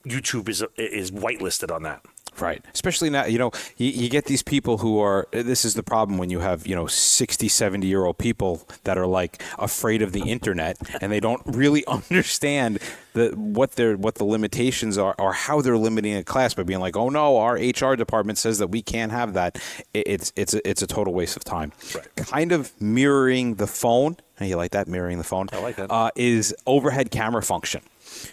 YouTube 0.05 0.49
is 0.49 0.61
is 0.75 1.09
whitelisted 1.09 1.73
on 1.73 1.83
that. 1.83 2.03
Right. 2.39 2.63
Especially 2.73 3.09
now, 3.09 3.25
you 3.25 3.37
know, 3.37 3.51
you, 3.77 3.89
you 3.89 4.09
get 4.09 4.25
these 4.25 4.41
people 4.41 4.79
who 4.79 4.99
are, 4.99 5.27
this 5.31 5.65
is 5.65 5.75
the 5.75 5.83
problem 5.83 6.17
when 6.17 6.29
you 6.29 6.39
have, 6.39 6.65
you 6.65 6.75
know, 6.75 6.87
60, 6.87 7.47
70 7.47 7.85
year 7.85 8.05
old 8.05 8.17
people 8.17 8.67
that 8.83 8.97
are 8.97 9.05
like 9.05 9.43
afraid 9.59 10.01
of 10.01 10.11
the 10.11 10.21
internet 10.21 10.77
and 11.01 11.11
they 11.11 11.19
don't 11.19 11.41
really 11.45 11.85
understand 11.87 12.79
the, 13.13 13.29
what 13.35 13.73
their, 13.73 13.97
what 13.97 14.15
the 14.15 14.23
limitations 14.23 14.97
are 14.97 15.13
or 15.19 15.33
how 15.33 15.61
they're 15.61 15.77
limiting 15.77 16.15
a 16.15 16.23
class 16.23 16.53
by 16.53 16.63
being 16.63 16.79
like, 16.79 16.95
oh 16.95 17.09
no, 17.09 17.37
our 17.37 17.55
HR 17.55 17.95
department 17.95 18.37
says 18.37 18.57
that 18.59 18.67
we 18.67 18.81
can't 18.81 19.11
have 19.11 19.33
that. 19.33 19.59
It, 19.93 20.07
it's, 20.07 20.33
it's 20.35 20.53
a, 20.53 20.67
it's 20.67 20.81
a 20.81 20.87
total 20.87 21.13
waste 21.13 21.35
of 21.35 21.43
time. 21.43 21.73
Right. 21.93 22.15
Kind 22.15 22.51
of 22.51 22.71
mirroring 22.81 23.55
the 23.55 23.67
phone. 23.67 24.17
You 24.39 24.55
like 24.55 24.71
that? 24.71 24.87
Mirroring 24.87 25.19
the 25.19 25.23
phone? 25.23 25.49
I 25.51 25.61
like 25.61 25.75
that. 25.75 25.91
Uh, 25.91 26.09
is 26.15 26.55
overhead 26.65 27.11
camera 27.11 27.43
function 27.43 27.81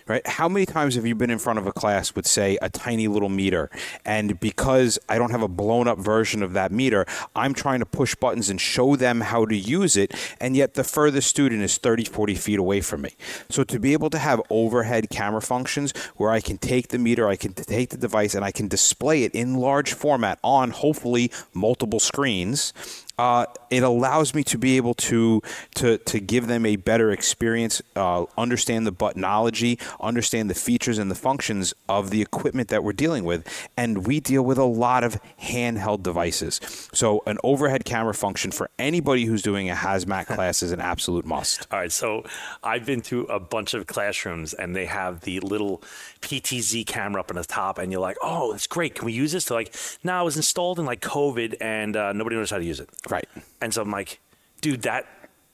right? 0.06 0.26
How 0.26 0.48
many 0.48 0.66
times 0.66 0.94
have 0.94 1.06
you 1.06 1.14
been 1.14 1.30
in 1.30 1.38
front 1.38 1.58
of 1.58 1.66
a 1.66 1.72
class 1.72 2.14
with, 2.14 2.26
say, 2.26 2.58
a 2.62 2.68
tiny 2.68 3.08
little 3.08 3.28
meter, 3.28 3.70
and 4.04 4.38
because 4.40 4.98
I 5.08 5.18
don't 5.18 5.30
have 5.30 5.42
a 5.42 5.48
blown 5.48 5.88
up 5.88 5.98
version 5.98 6.42
of 6.42 6.52
that 6.52 6.72
meter, 6.72 7.06
I'm 7.34 7.54
trying 7.54 7.80
to 7.80 7.86
push 7.86 8.14
buttons 8.14 8.50
and 8.50 8.60
show 8.60 8.96
them 8.96 9.20
how 9.20 9.44
to 9.46 9.56
use 9.56 9.96
it, 9.96 10.14
and 10.40 10.56
yet 10.56 10.74
the 10.74 10.84
furthest 10.84 11.28
student 11.28 11.62
is 11.62 11.78
30, 11.78 12.04
40 12.04 12.34
feet 12.34 12.58
away 12.58 12.80
from 12.80 13.02
me. 13.02 13.10
So 13.48 13.64
to 13.64 13.78
be 13.78 13.92
able 13.92 14.10
to 14.10 14.18
have 14.18 14.40
overhead 14.50 15.10
camera 15.10 15.42
functions 15.42 15.92
where 16.16 16.30
I 16.30 16.40
can 16.40 16.58
take 16.58 16.88
the 16.88 16.98
meter, 16.98 17.28
I 17.28 17.36
can 17.36 17.52
take 17.52 17.90
the 17.90 17.96
device, 17.96 18.34
and 18.34 18.44
I 18.44 18.50
can 18.50 18.68
display 18.68 19.24
it 19.24 19.34
in 19.34 19.54
large 19.54 19.92
format 19.92 20.38
on 20.42 20.70
hopefully 20.70 21.30
multiple 21.52 22.00
screens 22.00 22.72
uh, 23.18 23.46
it 23.70 23.82
allows 23.82 24.34
me 24.34 24.44
to 24.44 24.56
be 24.56 24.76
able 24.76 24.94
to 24.94 25.42
to 25.74 25.98
to 25.98 26.20
give 26.20 26.46
them 26.46 26.64
a 26.64 26.76
better 26.76 27.10
experience, 27.10 27.82
uh, 27.96 28.24
understand 28.36 28.86
the 28.86 28.92
buttonology, 28.92 29.80
understand 30.00 30.48
the 30.48 30.54
features 30.54 30.98
and 30.98 31.10
the 31.10 31.14
functions 31.14 31.74
of 31.88 32.10
the 32.10 32.22
equipment 32.22 32.68
that 32.68 32.84
we're 32.84 32.92
dealing 32.92 33.24
with, 33.24 33.68
and 33.76 34.06
we 34.06 34.20
deal 34.20 34.42
with 34.42 34.58
a 34.58 34.64
lot 34.64 35.04
of 35.04 35.20
handheld 35.42 36.02
devices. 36.02 36.60
So 36.92 37.22
an 37.26 37.38
overhead 37.42 37.84
camera 37.84 38.14
function 38.14 38.50
for 38.50 38.70
anybody 38.78 39.24
who's 39.24 39.42
doing 39.42 39.68
a 39.68 39.74
hazmat 39.74 40.26
class 40.34 40.62
is 40.62 40.72
an 40.72 40.80
absolute 40.80 41.24
must. 41.24 41.66
All 41.70 41.78
right, 41.78 41.92
so 41.92 42.24
I've 42.62 42.86
been 42.86 43.00
to 43.02 43.22
a 43.22 43.40
bunch 43.40 43.74
of 43.74 43.86
classrooms 43.86 44.54
and 44.54 44.76
they 44.76 44.86
have 44.86 45.20
the 45.22 45.40
little 45.40 45.82
PTZ 46.20 46.86
camera 46.86 47.20
up 47.20 47.30
on 47.30 47.36
the 47.36 47.44
top, 47.44 47.78
and 47.78 47.90
you're 47.90 48.00
like, 48.00 48.16
"Oh, 48.22 48.52
that's 48.52 48.66
great. 48.66 48.94
Can 48.94 49.06
we 49.06 49.12
use 49.12 49.32
this?" 49.32 49.46
They're 49.46 49.58
like, 49.58 49.74
"No, 50.04 50.20
it 50.20 50.24
was 50.24 50.36
installed 50.36 50.78
in 50.78 50.86
like 50.86 51.00
COVID, 51.00 51.56
and 51.60 51.96
uh, 51.96 52.12
nobody 52.12 52.36
knows 52.36 52.50
how 52.50 52.58
to 52.58 52.64
use 52.64 52.80
it." 52.80 52.88
Right. 53.08 53.28
And 53.60 53.72
so 53.72 53.82
I'm 53.82 53.90
like, 53.90 54.20
"Dude, 54.60 54.82
that 54.82 55.06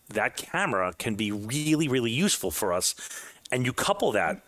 that 0.09 0.37
camera 0.37 0.95
can 0.99 1.15
be 1.15 1.33
really, 1.33 1.89
really 1.89 2.11
useful 2.11 2.51
for 2.51 2.73
us." 2.73 2.95
And 3.51 3.65
you 3.65 3.73
couple 3.73 4.13
that, 4.13 4.43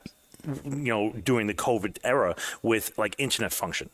you 0.65 0.93
know, 0.93 1.13
during 1.13 1.47
the 1.47 1.55
COVID 1.55 1.99
era 2.05 2.35
with 2.63 2.97
like 2.99 3.15
internet 3.19 3.53
function. 3.53 3.91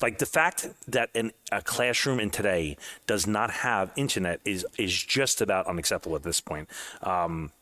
Like 0.00 0.18
the 0.18 0.26
fact 0.26 0.68
that 0.88 1.10
an, 1.14 1.32
a 1.52 1.60
classroom 1.60 2.20
in 2.20 2.30
today 2.30 2.76
does 3.06 3.26
not 3.26 3.50
have 3.50 3.92
internet 3.96 4.40
is 4.44 4.66
is 4.78 5.02
just 5.02 5.40
about 5.40 5.66
unacceptable 5.66 6.16
at 6.16 6.22
this 6.22 6.40
point. 6.40 6.68
Um, 7.02 7.52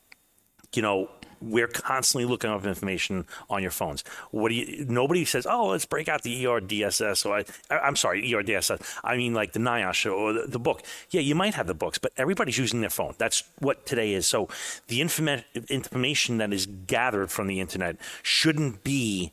you 0.74 0.82
know, 0.82 1.10
we're 1.40 1.68
constantly 1.68 2.24
looking 2.24 2.50
up 2.50 2.64
information 2.64 3.26
on 3.48 3.62
your 3.62 3.70
phones. 3.70 4.02
What 4.30 4.50
do 4.50 4.54
you? 4.54 4.84
Nobody 4.86 5.24
says, 5.24 5.46
"Oh, 5.48 5.68
let's 5.68 5.86
break 5.86 6.08
out 6.08 6.22
the 6.22 6.44
ERDSS." 6.44 7.26
Or 7.26 7.38
I, 7.70 7.78
I'm 7.78 7.96
sorry, 7.96 8.28
ERDSS. 8.28 8.98
I 9.04 9.16
mean, 9.16 9.34
like 9.34 9.52
the 9.52 9.60
NIOSH 9.60 10.12
or 10.12 10.32
the, 10.32 10.46
the 10.46 10.58
book. 10.58 10.82
Yeah, 11.10 11.20
you 11.20 11.34
might 11.34 11.54
have 11.54 11.66
the 11.66 11.74
books, 11.74 11.98
but 11.98 12.12
everybody's 12.16 12.58
using 12.58 12.80
their 12.80 12.90
phone. 12.90 13.14
That's 13.18 13.44
what 13.58 13.86
today 13.86 14.12
is. 14.12 14.26
So 14.26 14.48
the 14.88 15.00
informa- 15.00 15.44
information 15.68 16.38
that 16.38 16.52
is 16.52 16.66
gathered 16.66 17.30
from 17.30 17.46
the 17.46 17.60
internet 17.60 17.96
shouldn't 18.22 18.84
be 18.84 19.32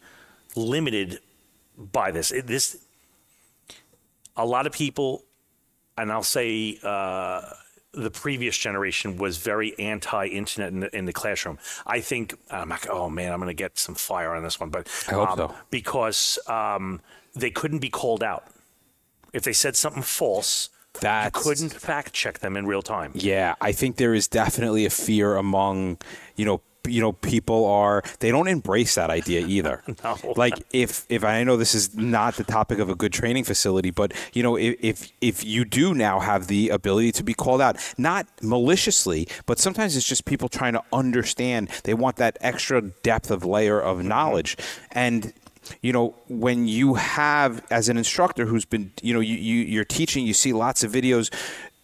limited 0.55 1.19
by 1.77 2.12
this. 2.12 2.31
It, 2.31 2.47
this 2.47 2.77
a 4.38 4.45
lot 4.45 4.67
of 4.67 4.74
people, 4.74 5.24
and 5.97 6.12
I'll 6.12 6.24
say 6.24 6.77
uh, 6.83 7.41
the 7.95 8.11
previous 8.11 8.57
generation 8.57 9.17
was 9.17 9.37
very 9.37 9.77
anti-internet 9.79 10.71
in 10.71 10.79
the, 10.81 10.95
in 10.95 11.05
the 11.05 11.13
classroom. 11.13 11.57
I 11.85 12.01
think 12.01 12.35
I'm 12.51 12.69
like, 12.69 12.89
oh 12.89 13.09
man, 13.09 13.31
I'm 13.31 13.39
going 13.39 13.47
to 13.47 13.53
get 13.53 13.77
some 13.77 13.95
fire 13.95 14.33
on 14.35 14.43
this 14.43 14.59
one, 14.59 14.69
but 14.69 14.87
I 15.07 15.13
hope 15.13 15.29
um, 15.31 15.37
so. 15.37 15.55
because 15.69 16.37
um, 16.47 17.01
they 17.33 17.49
couldn't 17.49 17.79
be 17.79 17.89
called 17.89 18.23
out 18.23 18.45
if 19.33 19.43
they 19.43 19.53
said 19.53 19.75
something 19.75 20.03
false. 20.03 20.69
That 21.01 21.33
couldn't 21.33 21.73
fact 21.73 22.13
check 22.13 22.39
them 22.39 22.55
in 22.55 22.65
real 22.65 22.81
time. 22.81 23.11
Yeah, 23.15 23.55
I 23.59 23.73
think 23.73 23.97
there 23.97 24.13
is 24.13 24.29
definitely 24.29 24.85
a 24.85 24.89
fear 24.89 25.35
among, 25.35 25.97
you 26.37 26.45
know, 26.45 26.61
you 26.87 27.01
know, 27.01 27.13
people 27.13 27.65
are 27.65 28.03
they 28.19 28.31
don't 28.31 28.47
embrace 28.47 28.95
that 28.95 29.09
idea 29.09 29.45
either. 29.47 29.83
No. 30.03 30.17
Like 30.35 30.53
if 30.71 31.05
if 31.09 31.23
I 31.23 31.43
know 31.43 31.57
this 31.57 31.75
is 31.75 31.95
not 31.95 32.35
the 32.35 32.43
topic 32.43 32.79
of 32.79 32.89
a 32.89 32.95
good 32.95 33.13
training 33.13 33.43
facility, 33.43 33.91
but 33.91 34.13
you 34.33 34.43
know, 34.43 34.55
if 34.55 34.75
if 34.81 35.11
if 35.21 35.43
you 35.43 35.65
do 35.65 35.93
now 35.93 36.19
have 36.19 36.47
the 36.47 36.69
ability 36.69 37.11
to 37.13 37.23
be 37.23 37.33
called 37.33 37.61
out, 37.61 37.77
not 37.97 38.27
maliciously, 38.41 39.27
but 39.45 39.59
sometimes 39.59 39.95
it's 39.95 40.07
just 40.07 40.25
people 40.25 40.49
trying 40.49 40.73
to 40.73 40.83
understand. 40.91 41.69
They 41.83 41.93
want 41.93 42.17
that 42.17 42.37
extra 42.41 42.81
depth 42.81 43.31
of 43.31 43.45
layer 43.45 43.79
of 43.79 43.99
mm-hmm. 43.99 44.07
knowledge, 44.07 44.57
and 44.91 45.33
you 45.81 45.91
know 45.91 46.15
when 46.27 46.67
you 46.67 46.95
have 46.95 47.65
as 47.71 47.89
an 47.89 47.97
instructor 47.97 48.45
who's 48.45 48.65
been 48.65 48.91
you 49.01 49.13
know 49.13 49.19
you, 49.19 49.35
you 49.35 49.63
you're 49.63 49.85
teaching 49.85 50.25
you 50.25 50.33
see 50.33 50.53
lots 50.53 50.83
of 50.83 50.91
videos 50.91 51.33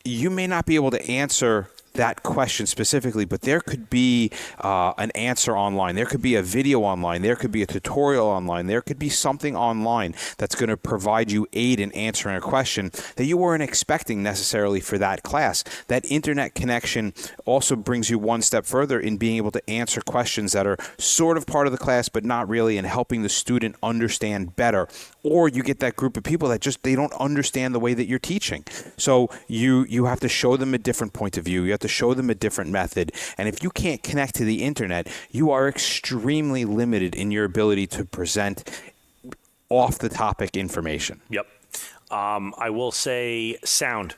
you 0.04 0.30
may 0.30 0.48
not 0.48 0.66
be 0.66 0.76
able 0.76 0.92
to 0.92 1.10
answer 1.10 1.70
that 1.94 2.24
question 2.24 2.66
specifically, 2.66 3.26
but 3.26 3.42
there 3.42 3.60
could 3.60 3.90
be 3.90 4.32
uh, 4.60 4.94
an 4.98 5.12
answer 5.12 5.56
online. 5.56 5.96
There 5.96 6.06
could 6.06 6.22
be 6.22 6.36
a 6.36 6.44
video 6.44 6.82
online. 6.82 7.22
There 7.22 7.36
could 7.36 7.52
be 7.52 7.62
a 7.62 7.68
tutorial 7.68 8.28
online. 8.28 8.68
There 8.68 8.82
could 8.82 9.00
be 9.00 9.10
something 9.10 9.56
online 9.56 10.16
that's 10.38 10.56
going 10.56 10.70
to 10.70 10.78
provide 10.78 11.32
you 11.32 11.48
aid 11.54 11.80
in 11.80 11.92
answering 11.92 12.36
a 12.36 12.42
question 12.42 12.92
that 13.16 13.26
you 13.26 13.38
weren't 13.38 13.64
expecting 13.64 14.24
necessarily 14.24 14.80
for 14.80 14.98
that 14.98 15.24
class. 15.24 15.64
That 15.88 16.06
internet 16.10 16.56
connection 16.56 17.14
also 17.46 17.76
brings 17.76 18.10
you 18.10 18.20
one 18.20 18.42
step 18.42 18.66
further 18.66 19.00
in 19.00 19.18
being 19.18 19.38
able 19.38 19.52
to 19.52 19.70
answer 19.70 20.02
questions 20.02 20.54
that 20.54 20.66
are 20.66 20.78
sort 20.98 21.38
of 21.38 21.46
part 21.46 21.68
of 21.68 21.72
the 21.72 21.78
class, 21.78 22.10
but 22.10 22.24
not 22.24 22.48
really, 22.48 22.78
and 22.78 22.88
helping 22.88 23.22
the 23.22 23.30
student 23.30 23.76
understand 23.84 24.56
better. 24.56 24.88
Or 25.24 25.50
you 25.50 25.64
get 25.64 25.80
that 25.80 25.96
group 25.96 26.18
of 26.18 26.24
people 26.24 26.50
that 26.50 26.62
just 26.62 26.84
they 26.84 26.96
don't 26.96 27.14
understand 27.14 27.76
the 27.76 27.80
way 27.80 27.94
that 27.94 28.08
you're 28.08 28.20
teaching. 28.20 28.64
So 28.98 29.30
you 29.48 29.86
you 29.90 30.06
have 30.06 30.20
to 30.22 30.30
show 30.30 30.58
them 30.58 30.74
a 30.74 30.78
different 30.78 31.14
point 31.14 31.38
of 31.38 31.46
view. 31.46 31.64
You 31.64 31.72
have 31.72 31.81
to 31.82 31.88
show 31.88 32.14
them 32.14 32.30
a 32.30 32.36
different 32.36 32.72
method. 32.72 33.12
And 33.38 33.48
if 33.48 33.62
you 33.64 33.70
can't 33.70 34.02
connect 34.02 34.36
to 34.36 34.46
the 34.46 34.64
internet, 34.64 35.08
you 35.32 35.52
are 35.52 35.68
extremely 35.68 36.66
limited 36.66 37.16
in 37.16 37.32
your 37.32 37.46
ability 37.46 37.88
to 37.88 38.06
present 38.06 38.64
off 39.70 39.98
the 40.00 40.10
topic 40.10 40.58
information. 40.58 41.22
Yep. 41.30 41.48
Um, 42.12 42.54
I 42.58 42.70
will 42.70 42.92
say 42.92 43.58
sound. 43.64 44.16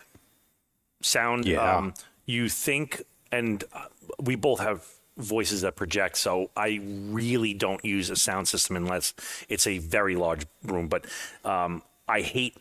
Sound. 1.01 1.45
Yeah. 1.45 1.77
Um, 1.77 1.93
you 2.25 2.49
think, 2.49 3.03
and 3.31 3.63
uh, 3.73 3.85
we 4.19 4.35
both 4.35 4.59
have 4.59 4.85
voices 5.17 5.61
that 5.61 5.75
project, 5.75 6.17
so 6.17 6.49
I 6.57 6.79
really 6.81 7.53
don't 7.53 7.83
use 7.85 8.09
a 8.09 8.15
sound 8.15 8.47
system 8.47 8.75
unless 8.75 9.13
it's 9.47 9.67
a 9.67 9.77
very 9.77 10.15
large 10.15 10.45
room. 10.63 10.87
But 10.87 11.05
um, 11.45 11.83
I 12.07 12.21
hate 12.21 12.57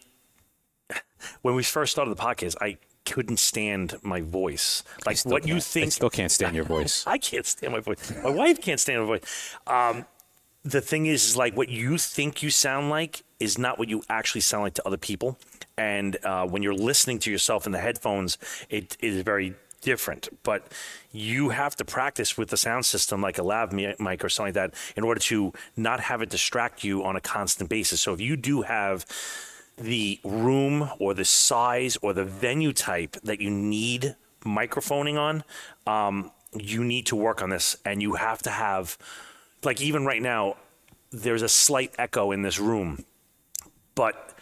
when 1.42 1.54
we 1.54 1.62
first 1.62 1.92
started 1.92 2.14
the 2.14 2.22
podcast. 2.22 2.56
I 2.60 2.76
couldn't 3.04 3.38
stand 3.38 3.94
my 4.02 4.20
voice. 4.20 4.82
Like 5.06 5.18
what 5.20 5.46
you 5.46 5.60
think? 5.60 5.86
I 5.86 5.90
still 5.90 6.10
can't 6.10 6.30
stand 6.30 6.54
your 6.54 6.64
voice. 6.64 7.04
I 7.06 7.18
can't 7.18 7.46
stand 7.46 7.72
my 7.72 7.80
voice. 7.80 8.12
My 8.22 8.30
wife 8.30 8.60
can't 8.60 8.80
stand 8.80 9.00
my 9.00 9.06
voice. 9.06 9.56
Um, 9.66 10.06
the 10.64 10.80
thing 10.80 11.06
is, 11.06 11.24
is, 11.24 11.36
like 11.36 11.56
what 11.56 11.68
you 11.68 11.98
think 11.98 12.42
you 12.42 12.50
sound 12.50 12.88
like 12.88 13.24
is 13.40 13.58
not 13.58 13.78
what 13.78 13.88
you 13.88 14.02
actually 14.08 14.42
sound 14.42 14.62
like 14.62 14.74
to 14.74 14.86
other 14.86 14.96
people. 14.96 15.36
And 15.76 16.16
uh, 16.24 16.46
when 16.46 16.62
you're 16.62 16.74
listening 16.74 17.18
to 17.20 17.30
yourself 17.30 17.66
in 17.66 17.72
the 17.72 17.80
headphones, 17.80 18.38
it 18.70 18.96
is 19.00 19.22
very 19.22 19.54
different. 19.80 20.28
But 20.44 20.70
you 21.10 21.48
have 21.48 21.74
to 21.76 21.84
practice 21.84 22.38
with 22.38 22.50
the 22.50 22.56
sound 22.56 22.86
system, 22.86 23.20
like 23.20 23.38
a 23.38 23.42
lav 23.42 23.72
mic 23.72 24.24
or 24.24 24.28
something 24.28 24.54
like 24.54 24.72
that, 24.72 24.74
in 24.96 25.02
order 25.02 25.20
to 25.22 25.52
not 25.76 26.00
have 26.00 26.22
it 26.22 26.30
distract 26.30 26.84
you 26.84 27.04
on 27.04 27.16
a 27.16 27.20
constant 27.20 27.68
basis. 27.68 28.00
So 28.00 28.14
if 28.14 28.20
you 28.20 28.36
do 28.36 28.62
have 28.62 29.04
the 29.76 30.20
room 30.24 30.90
or 30.98 31.14
the 31.14 31.24
size 31.24 31.96
or 32.02 32.12
the 32.12 32.24
venue 32.24 32.72
type 32.72 33.16
that 33.22 33.40
you 33.40 33.50
need 33.50 34.16
microphoning 34.44 35.16
on, 35.16 35.44
um, 35.86 36.30
you 36.54 36.84
need 36.84 37.06
to 37.06 37.16
work 37.16 37.42
on 37.42 37.50
this, 37.50 37.76
and 37.84 38.02
you 38.02 38.14
have 38.14 38.42
to 38.42 38.50
have, 38.50 38.98
like 39.64 39.80
even 39.80 40.04
right 40.04 40.22
now, 40.22 40.56
there's 41.10 41.42
a 41.42 41.48
slight 41.48 41.94
echo 41.98 42.32
in 42.32 42.42
this 42.42 42.58
room, 42.58 43.04
but 43.94 44.34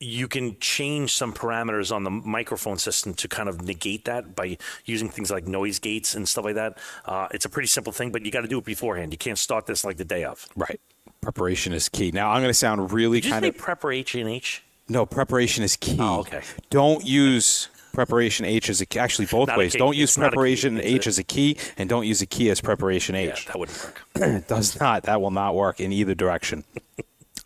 you 0.00 0.28
can 0.28 0.56
change 0.60 1.14
some 1.14 1.32
parameters 1.32 1.94
on 1.94 2.04
the 2.04 2.10
microphone 2.10 2.78
system 2.78 3.14
to 3.14 3.26
kind 3.26 3.48
of 3.48 3.62
negate 3.62 4.04
that 4.04 4.36
by 4.36 4.56
using 4.84 5.08
things 5.08 5.30
like 5.30 5.46
noise 5.46 5.80
gates 5.80 6.14
and 6.14 6.28
stuff 6.28 6.44
like 6.44 6.54
that. 6.54 6.78
Uh, 7.04 7.26
it's 7.32 7.44
a 7.44 7.48
pretty 7.48 7.66
simple 7.66 7.92
thing, 7.92 8.12
but 8.12 8.24
you 8.24 8.30
got 8.30 8.42
to 8.42 8.48
do 8.48 8.58
it 8.58 8.64
beforehand. 8.64 9.12
You 9.12 9.18
can't 9.18 9.38
start 9.38 9.66
this 9.66 9.84
like 9.84 9.96
the 9.96 10.04
day 10.04 10.22
of. 10.22 10.46
Right. 10.54 10.80
Preparation 11.20 11.72
is 11.72 11.88
key. 11.88 12.12
Now 12.12 12.30
I'm 12.30 12.40
going 12.40 12.50
to 12.50 12.54
sound 12.54 12.92
really 12.92 13.20
Did 13.20 13.32
kind 13.32 13.44
of 13.44 13.58
prep 13.58 13.82
or 13.82 13.90
H 13.90 14.14
and 14.14 14.28
H? 14.28 14.62
No. 14.88 15.06
Preparation 15.06 15.64
is 15.64 15.76
key. 15.76 15.96
Oh, 16.00 16.20
okay. 16.20 16.42
Don't 16.70 17.04
use 17.04 17.68
preparation 17.92 18.44
H 18.44 18.68
as 18.70 18.80
a 18.80 18.86
key. 18.86 18.98
Actually, 18.98 19.26
both 19.26 19.54
ways. 19.56 19.74
Don't 19.74 19.96
use 19.96 20.10
It's 20.10 20.18
not 20.18 20.26
a 20.26 20.30
key. 20.30 20.34
preparation 20.34 20.80
H 20.80 21.06
a- 21.06 21.08
as 21.08 21.18
a 21.18 21.24
key, 21.24 21.56
and 21.76 21.88
don't 21.88 22.06
use 22.06 22.22
a 22.22 22.26
key 22.26 22.50
as 22.50 22.60
preparation 22.60 23.14
Yeah, 23.14 23.32
H. 23.32 23.46
that 23.46 23.58
wouldn't 23.58 23.82
work. 23.84 24.02
it 24.16 24.48
does 24.48 24.78
not. 24.78 25.04
That 25.04 25.20
will 25.20 25.30
not 25.30 25.54
work 25.54 25.80
in 25.80 25.92
either 25.92 26.14
direction. 26.14 26.64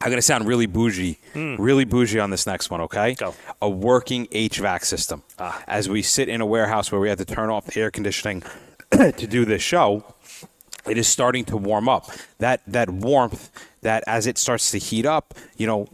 I'm 0.00 0.08
going 0.08 0.18
to 0.18 0.22
sound 0.22 0.48
really 0.48 0.66
bougie, 0.66 1.18
hmm. 1.32 1.54
really 1.58 1.84
bougie 1.84 2.18
on 2.18 2.30
this 2.30 2.44
next 2.44 2.70
one, 2.70 2.80
okay? 2.80 3.14
Go. 3.14 3.34
A 3.62 3.70
working 3.70 4.26
HVAC 4.26 4.84
system. 4.84 5.22
Ah. 5.38 5.62
As 5.68 5.88
we 5.88 6.02
sit 6.02 6.28
in 6.28 6.40
a 6.40 6.46
warehouse 6.46 6.90
where 6.90 7.00
we 7.00 7.08
had 7.08 7.18
to 7.18 7.24
turn 7.24 7.50
off 7.50 7.66
the 7.66 7.80
air 7.80 7.90
conditioning 7.92 8.42
to 8.90 9.12
do 9.12 9.44
this 9.44 9.62
show, 9.62 10.04
it 10.86 10.98
is 10.98 11.08
starting 11.08 11.44
to 11.46 11.56
warm 11.56 11.88
up. 11.88 12.10
That 12.38 12.62
that 12.66 12.90
warmth 12.90 13.50
that 13.82 14.04
as 14.06 14.26
it 14.26 14.38
starts 14.38 14.70
to 14.70 14.78
heat 14.78 15.04
up, 15.04 15.34
you 15.56 15.66
know, 15.66 15.86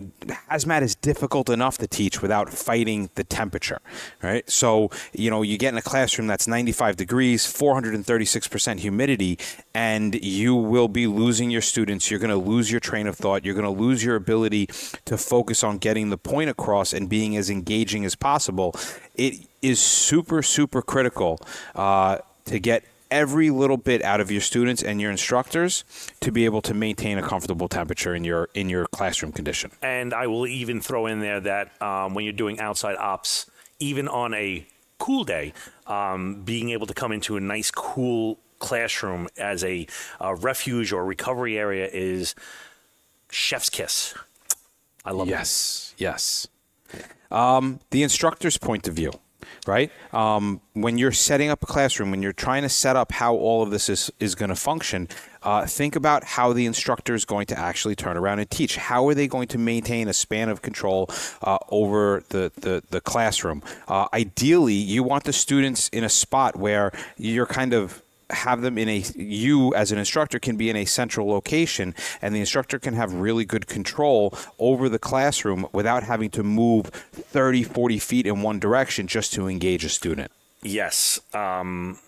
hazmat 0.51 0.83
is 0.83 0.95
difficult 0.95 1.49
enough 1.49 1.79
to 1.79 1.87
teach 1.87 2.23
without 2.23 2.51
fighting 2.53 3.11
the 3.15 3.25
temperature, 3.25 3.81
right? 4.23 4.49
So, 4.49 4.91
you 5.13 5.31
know, 5.31 5.41
you 5.43 5.59
get 5.59 5.71
in 5.73 5.79
a 5.79 5.83
classroom 5.83 6.27
that's 6.27 6.47
95 6.47 6.97
degrees, 6.97 7.47
436% 7.47 8.81
humidity, 8.81 9.39
and 9.75 10.15
you 10.23 10.55
will 10.55 10.89
be 10.89 11.07
losing 11.07 11.51
your 11.51 11.63
students. 11.63 12.11
You're 12.11 12.21
going 12.21 12.31
to 12.31 12.37
lose 12.37 12.71
your 12.71 12.81
train 12.81 13.07
of 13.07 13.17
thought. 13.17 13.45
You're 13.45 13.55
going 13.55 13.65
to 13.65 13.83
lose 13.83 14.05
your 14.05 14.17
ability 14.17 14.67
to 15.07 15.17
focus 15.17 15.65
on 15.65 15.79
getting 15.79 16.11
the 16.11 16.19
point 16.19 16.51
across 16.51 16.93
and 16.93 17.09
being 17.09 17.37
as 17.37 17.49
engaging 17.49 18.05
as 18.05 18.15
possible. 18.15 18.75
It 19.15 19.47
is 19.63 19.81
super, 19.81 20.43
super 20.43 20.83
critical 20.83 21.41
uh, 21.75 22.19
to 22.45 22.59
get 22.59 22.85
every 23.11 23.51
little 23.51 23.77
bit 23.77 24.03
out 24.03 24.21
of 24.21 24.31
your 24.31 24.41
students 24.41 24.83
and 24.83 25.01
your 25.01 25.11
instructors 25.11 25.85
to 26.21 26.33
be 26.33 26.45
able 26.45 26.63
to 26.63 26.75
maintain 26.75 27.19
a 27.19 27.23
comfortable 27.23 27.69
temperature 27.69 28.15
in 28.15 28.25
your 28.25 28.49
in 28.55 28.69
your 28.69 28.87
classroom 28.87 29.33
condition. 29.33 29.71
And 29.83 30.13
I 30.13 30.27
will 30.27 30.47
even 30.47 30.81
throw 30.81 31.07
in 31.07 31.21
there 31.21 31.41
that 31.41 31.81
um, 31.83 32.15
when 32.15 32.25
you're 32.25 32.33
doing 32.33 32.61
outside 32.61 32.97
ops, 32.97 33.51
even 33.79 34.09
on 34.09 34.35
a 34.35 34.67
cool 34.99 35.25
day, 35.25 35.53
um, 35.87 36.43
being 36.43 36.71
able 36.71 36.87
to 36.87 36.95
come 36.95 37.13
into 37.13 37.37
a 37.37 37.41
nice, 37.41 37.71
cool 37.71 38.39
classroom 38.59 39.29
as 39.37 39.63
a, 39.63 39.87
uh 40.21 40.35
refuge 40.35 40.93
or 40.93 41.05
recovery 41.05 41.57
area 41.57 41.89
is 41.93 42.35
chef's 43.31 43.71
kiss. 43.71 44.15
I 45.05 45.13
love 45.13 45.29
it. 45.29 45.31
Yes, 45.31 45.95
yes. 45.97 46.49
Um, 47.31 47.81
the 47.91 48.03
instructor's 48.03 48.59
point 48.59 48.89
of 48.89 48.95
view, 48.95 49.13
right? 49.67 49.91
Um, 50.13 50.61
when 50.75 50.99
you're 50.99 51.13
setting 51.13 51.51
up 51.51 51.63
a 51.63 51.67
classroom, 51.67 52.11
when 52.11 52.23
you're 52.23 52.33
trying 52.33 52.63
to 52.63 52.69
set 52.69 52.97
up 52.97 53.13
how 53.13 53.35
all 53.35 53.63
of 53.63 53.71
this 53.71 53.89
is, 53.89 54.11
is 54.21 54.35
going 54.35 54.49
to 54.51 54.57
function, 54.57 55.09
uh, 55.43 55.67
think 55.67 55.97
about 55.97 56.25
how 56.25 56.53
the 56.53 56.67
instructor 56.67 57.15
is 57.15 57.25
going 57.25 57.47
to 57.47 57.59
actually 57.59 57.95
turn 57.95 58.17
around 58.17 58.39
and 58.39 58.51
teach. 58.51 58.77
How 58.77 59.07
are 59.09 59.15
they 59.15 59.29
going 59.29 59.49
to 59.49 59.59
maintain 59.59 60.09
a 60.09 60.13
span 60.13 60.49
of 60.49 60.63
control 60.63 61.09
uh, 61.43 61.59
over 61.71 62.23
the, 62.31 62.53
the, 62.57 62.83
the 62.91 63.01
classroom? 63.01 63.63
Uh, 63.87 64.09
ideally, 64.13 64.75
you 64.75 65.03
want 65.03 65.25
the 65.25 65.33
students 65.33 65.89
in 65.91 66.05
a 66.05 66.09
spot 66.09 66.57
where 66.57 66.93
you're 67.17 67.47
kind 67.47 67.73
of 67.73 68.03
have 68.31 68.61
them 68.61 68.77
in 68.77 68.89
a 68.89 69.05
you 69.17 69.75
as 69.75 69.91
an 69.91 69.99
instructor 69.99 70.39
can 70.39 70.57
be 70.57 70.69
in 70.69 70.77
a 70.77 70.85
central 70.85 71.27
location 71.29 71.95
and 72.21 72.35
the 72.35 72.41
instructor 72.41 72.79
can 72.79 72.95
have 72.95 73.13
really 73.15 73.45
good 73.45 73.67
control 73.67 74.37
over 74.59 74.89
the 74.89 74.99
classroom 74.99 75.67
without 75.73 76.03
having 76.03 76.29
to 76.29 76.43
move 76.43 76.87
30 76.87 77.63
40 77.63 77.99
feet 77.99 78.27
in 78.27 78.43
one 78.43 78.59
direction 78.59 79.07
just 79.07 79.33
to 79.33 79.49
engage 79.49 79.85
a 79.85 79.89
student 79.89 80.31
Yes. 80.63 81.21
Um, 81.35 81.99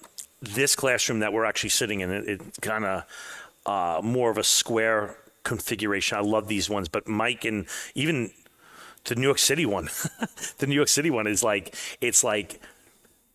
this 0.43 0.75
classroom 0.75 1.21
that 1.21 1.33
we're 1.33 1.45
actually 1.45 1.71
sitting 1.71 2.01
in, 2.01 2.11
it, 2.11 2.41
kind 2.61 2.85
of 2.85 3.05
uh, 3.67 4.01
more 4.03 4.31
of 4.31 4.39
a 4.39 4.45
square 4.45 5.17
configuration. 5.45 6.19
I 6.19 6.23
love 6.23 6.49
these 6.49 6.69
ones, 6.69 6.89
but 6.89 7.07
Mike 7.07 7.45
and 7.45 7.67
even 7.95 8.31
the 9.05 9.15
New 9.15 9.23
York 9.23 9.39
City 9.39 9.67
one, 9.67 9.89
the 10.59 10.67
New 10.67 10.75
York 10.75 10.89
City 10.89 11.11
one 11.11 11.27
is 11.27 11.43
like 11.43 11.75
it's 12.01 12.25
like 12.25 12.61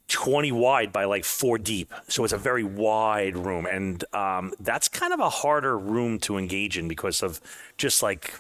20 0.08 0.52
wide 0.52 0.92
by 0.92 1.06
like 1.06 1.26
four 1.26 1.58
deep. 1.58 1.94
So 2.08 2.24
it's 2.24 2.34
a 2.34 2.38
very 2.38 2.64
wide 2.64 3.38
room. 3.38 3.66
And 3.66 4.04
um, 4.14 4.54
that's 4.60 4.88
kind 4.88 5.14
of 5.14 5.20
a 5.20 5.30
harder 5.30 5.78
room 5.78 6.20
to 6.20 6.38
engage 6.38 6.78
in 6.78 6.88
because 6.88 7.24
of 7.24 7.42
just 7.78 8.04
like 8.04 8.34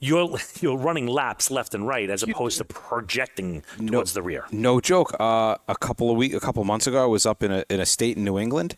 you're, 0.00 0.36
you're 0.60 0.76
running 0.76 1.06
laps 1.06 1.50
left 1.50 1.74
and 1.74 1.86
right 1.86 2.10
as 2.10 2.22
opposed 2.22 2.58
to 2.58 2.64
projecting 2.64 3.62
towards 3.86 4.12
the 4.12 4.22
rear. 4.22 4.46
no 4.50 4.80
joke 4.80 5.14
uh, 5.20 5.56
a 5.68 5.76
couple 5.76 6.10
of 6.10 6.16
week 6.16 6.32
a 6.32 6.40
couple 6.40 6.64
months 6.64 6.86
ago 6.86 7.02
i 7.02 7.06
was 7.06 7.26
up 7.26 7.42
in 7.42 7.50
a, 7.50 7.64
in 7.68 7.80
a 7.80 7.86
state 7.86 8.16
in 8.16 8.24
new 8.24 8.38
england 8.38 8.76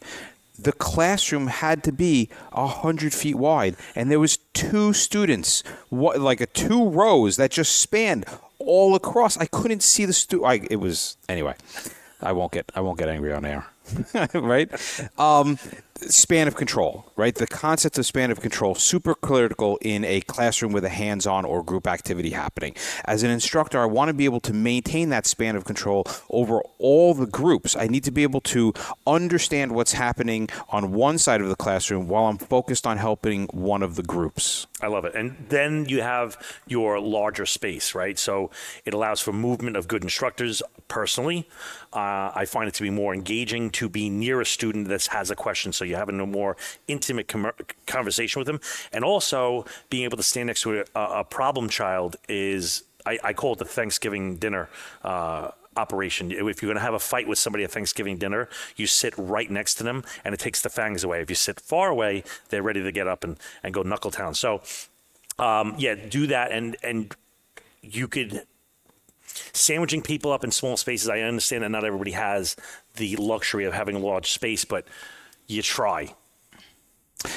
the 0.58 0.72
classroom 0.72 1.48
had 1.48 1.84
to 1.84 1.92
be 1.92 2.28
a 2.52 2.66
hundred 2.66 3.12
feet 3.12 3.36
wide, 3.36 3.76
and 3.94 4.10
there 4.10 4.20
was 4.20 4.38
two 4.54 4.92
students, 4.92 5.62
what, 5.88 6.20
like 6.20 6.40
a 6.40 6.46
two 6.46 6.88
rows 6.88 7.36
that 7.36 7.50
just 7.50 7.76
spanned 7.76 8.24
all 8.58 8.94
across. 8.94 9.36
I 9.36 9.46
couldn't 9.46 9.82
see 9.82 10.04
the 10.04 10.12
stu. 10.12 10.44
I 10.44 10.60
it 10.70 10.76
was 10.76 11.16
anyway. 11.28 11.54
I 12.22 12.32
won't 12.32 12.52
get 12.52 12.70
I 12.74 12.80
won't 12.80 12.98
get 12.98 13.08
angry 13.08 13.32
on 13.32 13.44
air, 13.44 13.66
right? 14.34 14.70
Um, 15.18 15.58
span 16.02 16.48
of 16.48 16.56
control, 16.56 17.06
right? 17.16 17.34
The 17.34 17.46
concept 17.46 17.98
of 17.98 18.06
span 18.06 18.30
of 18.30 18.40
control 18.40 18.74
super 18.74 19.14
critical 19.14 19.78
in 19.80 20.04
a 20.04 20.20
classroom 20.22 20.72
with 20.72 20.84
a 20.84 20.88
hands-on 20.88 21.44
or 21.44 21.62
group 21.62 21.86
activity 21.86 22.30
happening. 22.30 22.74
As 23.04 23.22
an 23.22 23.30
instructor, 23.30 23.80
I 23.80 23.86
want 23.86 24.08
to 24.08 24.14
be 24.14 24.24
able 24.24 24.40
to 24.40 24.52
maintain 24.52 25.08
that 25.10 25.26
span 25.26 25.56
of 25.56 25.64
control 25.64 26.06
over 26.30 26.60
all 26.78 27.14
the 27.14 27.26
groups. 27.26 27.76
I 27.76 27.86
need 27.86 28.04
to 28.04 28.10
be 28.10 28.22
able 28.22 28.40
to 28.42 28.72
understand 29.06 29.72
what's 29.72 29.92
happening 29.92 30.48
on 30.68 30.92
one 30.92 31.18
side 31.18 31.40
of 31.40 31.48
the 31.48 31.56
classroom 31.56 32.08
while 32.08 32.26
I'm 32.26 32.38
focused 32.38 32.86
on 32.86 32.98
helping 32.98 33.46
one 33.46 33.82
of 33.82 33.96
the 33.96 34.02
groups. 34.02 34.66
I 34.80 34.88
love 34.88 35.04
it. 35.06 35.14
And 35.14 35.46
then 35.48 35.86
you 35.86 36.02
have 36.02 36.36
your 36.66 37.00
larger 37.00 37.46
space, 37.46 37.94
right? 37.94 38.18
So 38.18 38.50
it 38.84 38.92
allows 38.92 39.20
for 39.20 39.32
movement 39.32 39.76
of 39.76 39.88
good 39.88 40.02
instructors. 40.02 40.62
Personally, 40.88 41.48
uh, 41.92 42.30
I 42.34 42.44
find 42.44 42.68
it 42.68 42.74
to 42.74 42.82
be 42.82 42.90
more 42.90 43.14
engaging 43.14 43.70
to 43.70 43.88
be 43.88 44.10
near 44.10 44.40
a 44.40 44.46
student 44.46 44.88
that 44.88 45.06
has 45.06 45.30
a 45.30 45.36
question. 45.36 45.72
So 45.72 45.85
you're 45.88 45.98
having 45.98 46.20
a 46.20 46.26
more 46.26 46.56
intimate 46.88 47.28
com- 47.28 47.52
conversation 47.86 48.40
with 48.40 48.46
them. 48.46 48.60
And 48.92 49.04
also 49.04 49.64
being 49.90 50.04
able 50.04 50.16
to 50.16 50.22
stand 50.22 50.48
next 50.48 50.62
to 50.62 50.84
a, 50.94 51.00
a 51.00 51.24
problem 51.24 51.68
child 51.68 52.16
is, 52.28 52.82
I, 53.04 53.18
I, 53.22 53.32
call 53.32 53.54
it 53.54 53.58
the 53.58 53.64
Thanksgiving 53.64 54.36
dinner. 54.36 54.68
Uh, 55.02 55.50
operation. 55.76 56.32
If 56.32 56.62
you're 56.62 56.68
going 56.68 56.76
to 56.76 56.80
have 56.80 56.94
a 56.94 56.98
fight 56.98 57.28
with 57.28 57.38
somebody 57.38 57.62
at 57.62 57.70
Thanksgiving 57.70 58.16
dinner, 58.16 58.48
you 58.76 58.86
sit 58.86 59.12
right 59.18 59.50
next 59.50 59.74
to 59.74 59.84
them 59.84 60.04
and 60.24 60.34
it 60.34 60.40
takes 60.40 60.62
the 60.62 60.70
fangs 60.70 61.04
away. 61.04 61.20
If 61.20 61.28
you 61.28 61.36
sit 61.36 61.60
far 61.60 61.90
away, 61.90 62.24
they're 62.48 62.62
ready 62.62 62.82
to 62.82 62.92
get 62.92 63.06
up 63.06 63.24
and, 63.24 63.36
and 63.62 63.74
go 63.74 63.82
knuckle 63.82 64.10
town. 64.10 64.34
So, 64.34 64.62
um, 65.38 65.74
yeah, 65.76 65.94
do 65.94 66.26
that. 66.28 66.50
And, 66.50 66.76
and 66.82 67.14
you 67.82 68.08
could 68.08 68.46
sandwiching 69.52 70.02
people 70.02 70.32
up 70.32 70.44
in 70.44 70.50
small 70.50 70.76
spaces. 70.76 71.08
I 71.08 71.20
understand 71.20 71.62
that 71.62 71.70
not 71.70 71.84
everybody 71.84 72.12
has 72.12 72.56
the 72.94 73.16
luxury 73.16 73.64
of 73.64 73.74
having 73.74 73.96
a 73.96 73.98
large 73.98 74.32
space, 74.32 74.64
but 74.64 74.86
you 75.46 75.62
try. 75.62 76.14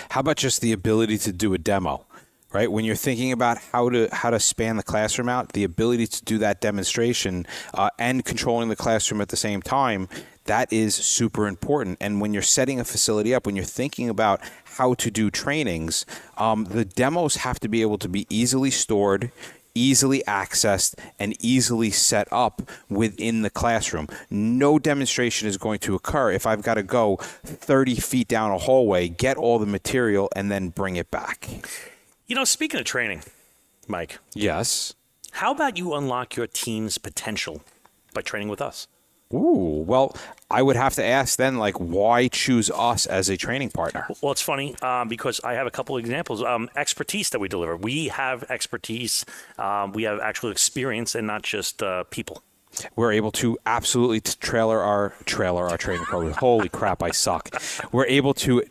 How 0.09 0.21
about 0.21 0.37
just 0.37 0.61
the 0.61 0.71
ability 0.71 1.17
to 1.19 1.31
do 1.31 1.53
a 1.53 1.57
demo? 1.57 2.05
right? 2.51 2.71
When 2.71 2.83
you're 2.83 2.95
thinking 2.95 3.31
about 3.31 3.57
how 3.57 3.89
to 3.89 4.09
how 4.11 4.29
to 4.31 4.39
span 4.39 4.77
the 4.77 4.83
classroom 4.83 5.29
out, 5.29 5.53
the 5.53 5.63
ability 5.63 6.07
to 6.07 6.25
do 6.25 6.37
that 6.39 6.61
demonstration 6.61 7.45
uh, 7.73 7.89
and 7.99 8.25
controlling 8.25 8.69
the 8.69 8.75
classroom 8.75 9.21
at 9.21 9.29
the 9.29 9.37
same 9.37 9.61
time, 9.61 10.09
that 10.45 10.71
is 10.73 10.95
super 10.95 11.47
important. 11.47 11.97
And 12.01 12.19
when 12.19 12.33
you're 12.33 12.41
setting 12.41 12.79
a 12.79 12.83
facility 12.83 13.35
up, 13.35 13.45
when 13.45 13.55
you're 13.55 13.65
thinking 13.65 14.09
about 14.09 14.41
how 14.63 14.95
to 14.95 15.11
do 15.11 15.29
trainings, 15.29 16.05
um, 16.37 16.65
the 16.65 16.85
demos 16.85 17.37
have 17.37 17.59
to 17.59 17.67
be 17.67 17.81
able 17.81 17.97
to 17.99 18.09
be 18.09 18.25
easily 18.29 18.71
stored 18.71 19.31
easily 19.75 20.23
accessed 20.27 20.95
and 21.17 21.35
easily 21.43 21.91
set 21.91 22.27
up 22.31 22.61
within 22.89 23.41
the 23.41 23.49
classroom. 23.49 24.07
No 24.29 24.79
demonstration 24.79 25.47
is 25.47 25.57
going 25.57 25.79
to 25.79 25.95
occur 25.95 26.31
if 26.31 26.45
I've 26.45 26.61
got 26.61 26.75
to 26.75 26.83
go 26.83 27.17
30 27.17 27.95
feet 27.95 28.27
down 28.27 28.51
a 28.51 28.57
hallway, 28.57 29.07
get 29.07 29.37
all 29.37 29.59
the 29.59 29.65
material, 29.65 30.29
and 30.35 30.51
then 30.51 30.69
bring 30.69 30.95
it 30.95 31.11
back. 31.11 31.49
You 32.27 32.35
know, 32.35 32.45
speaking 32.45 32.79
of 32.79 32.85
training, 32.85 33.23
Mike. 33.87 34.19
Yes. 34.33 34.93
How 35.31 35.51
about 35.51 35.77
you 35.77 35.93
unlock 35.93 36.35
your 36.35 36.47
team's 36.47 36.97
potential 36.97 37.63
by 38.13 38.21
training 38.21 38.49
with 38.49 38.61
us? 38.61 38.87
Ooh, 39.31 39.83
well, 39.85 40.15
I 40.49 40.63
would 40.63 40.75
have 40.75 40.95
to 40.95 41.05
ask 41.05 41.37
then, 41.37 41.59
like, 41.59 41.75
why 41.75 42.29
choose 42.29 42.71
us 42.71 43.05
as 43.05 43.29
a 43.29 43.37
training 43.37 43.69
partner? 43.69 44.07
Well, 44.21 44.31
it's 44.31 44.41
funny 44.41 44.75
um, 44.81 45.07
because 45.07 45.39
I 45.43 45.53
have 45.53 45.67
a 45.67 45.71
couple 45.71 45.95
of 45.95 45.99
examples. 45.99 46.41
Um, 46.41 46.67
expertise 46.75 47.29
that 47.29 47.39
we 47.39 47.47
deliver. 47.47 47.77
We 47.77 48.07
have 48.07 48.43
expertise. 48.49 49.25
Um, 49.59 49.93
we 49.93 50.03
have 50.03 50.19
actual 50.19 50.49
experience, 50.49 51.13
and 51.13 51.27
not 51.27 51.43
just 51.43 51.83
uh, 51.83 52.05
people. 52.05 52.41
We're 52.95 53.11
able 53.11 53.31
to 53.33 53.57
absolutely 53.65 54.21
trailer 54.21 54.79
our 54.79 55.13
trailer 55.25 55.67
our 55.69 55.77
training 55.77 56.05
program. 56.05 56.33
Holy 56.33 56.69
crap, 56.69 57.03
I 57.03 57.11
suck. 57.11 57.49
We're 57.91 58.05
able 58.05 58.33
to 58.35 58.63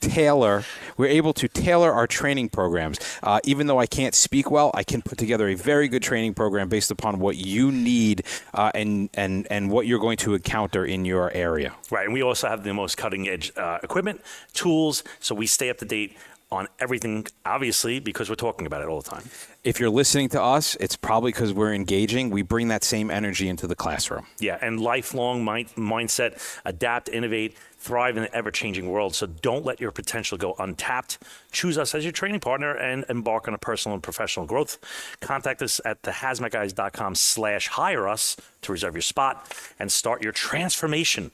tailor 0.00 0.64
we're 0.96 1.06
able 1.06 1.32
to 1.32 1.48
tailor 1.48 1.92
our 1.92 2.06
training 2.06 2.48
programs 2.48 2.98
uh, 3.22 3.40
even 3.44 3.66
though 3.66 3.78
i 3.78 3.86
can't 3.86 4.14
speak 4.14 4.50
well 4.50 4.70
i 4.74 4.82
can 4.82 5.02
put 5.02 5.18
together 5.18 5.48
a 5.48 5.54
very 5.54 5.88
good 5.88 6.02
training 6.02 6.34
program 6.34 6.68
based 6.68 6.90
upon 6.90 7.18
what 7.18 7.36
you 7.36 7.70
need 7.72 8.22
uh, 8.54 8.70
and 8.74 9.10
and 9.14 9.46
and 9.50 9.70
what 9.70 9.86
you're 9.86 10.00
going 10.00 10.16
to 10.16 10.34
encounter 10.34 10.84
in 10.84 11.04
your 11.04 11.30
area 11.32 11.74
right 11.90 12.04
and 12.04 12.12
we 12.12 12.22
also 12.22 12.48
have 12.48 12.62
the 12.64 12.72
most 12.72 12.96
cutting 12.96 13.28
edge 13.28 13.52
uh, 13.56 13.78
equipment 13.82 14.20
tools 14.52 15.02
so 15.20 15.34
we 15.34 15.46
stay 15.46 15.70
up 15.70 15.78
to 15.78 15.84
date 15.84 16.16
on 16.50 16.68
everything, 16.78 17.26
obviously, 17.44 17.98
because 17.98 18.28
we're 18.28 18.36
talking 18.36 18.66
about 18.66 18.82
it 18.82 18.88
all 18.88 19.00
the 19.00 19.10
time. 19.10 19.24
If 19.66 19.80
you're 19.80 19.90
listening 19.90 20.28
to 20.28 20.40
us, 20.40 20.76
it's 20.78 20.94
probably 20.94 21.32
because 21.32 21.52
we're 21.52 21.74
engaging. 21.74 22.30
We 22.30 22.42
bring 22.42 22.68
that 22.68 22.84
same 22.84 23.10
energy 23.10 23.48
into 23.48 23.66
the 23.66 23.74
classroom. 23.74 24.24
Yeah, 24.38 24.58
and 24.62 24.80
lifelong 24.80 25.42
mind- 25.42 25.70
mindset, 25.70 26.40
adapt, 26.64 27.08
innovate, 27.08 27.56
thrive 27.76 28.16
in 28.16 28.22
an 28.22 28.28
ever 28.32 28.52
changing 28.52 28.88
world. 28.88 29.16
So 29.16 29.26
don't 29.26 29.64
let 29.64 29.80
your 29.80 29.90
potential 29.90 30.38
go 30.38 30.54
untapped. 30.60 31.18
Choose 31.50 31.78
us 31.78 31.96
as 31.96 32.04
your 32.04 32.12
training 32.12 32.38
partner 32.38 32.76
and 32.76 33.04
embark 33.08 33.48
on 33.48 33.54
a 33.54 33.58
personal 33.58 33.94
and 33.94 34.02
professional 34.04 34.46
growth. 34.46 34.78
Contact 35.18 35.60
us 35.62 35.80
at 35.84 36.00
thehazmatguys.com 36.02 37.16
slash 37.16 37.66
hire 37.66 38.06
us 38.06 38.36
to 38.62 38.70
reserve 38.70 38.94
your 38.94 39.02
spot 39.02 39.52
and 39.80 39.90
start 39.90 40.22
your 40.22 40.32
transformation. 40.32 41.32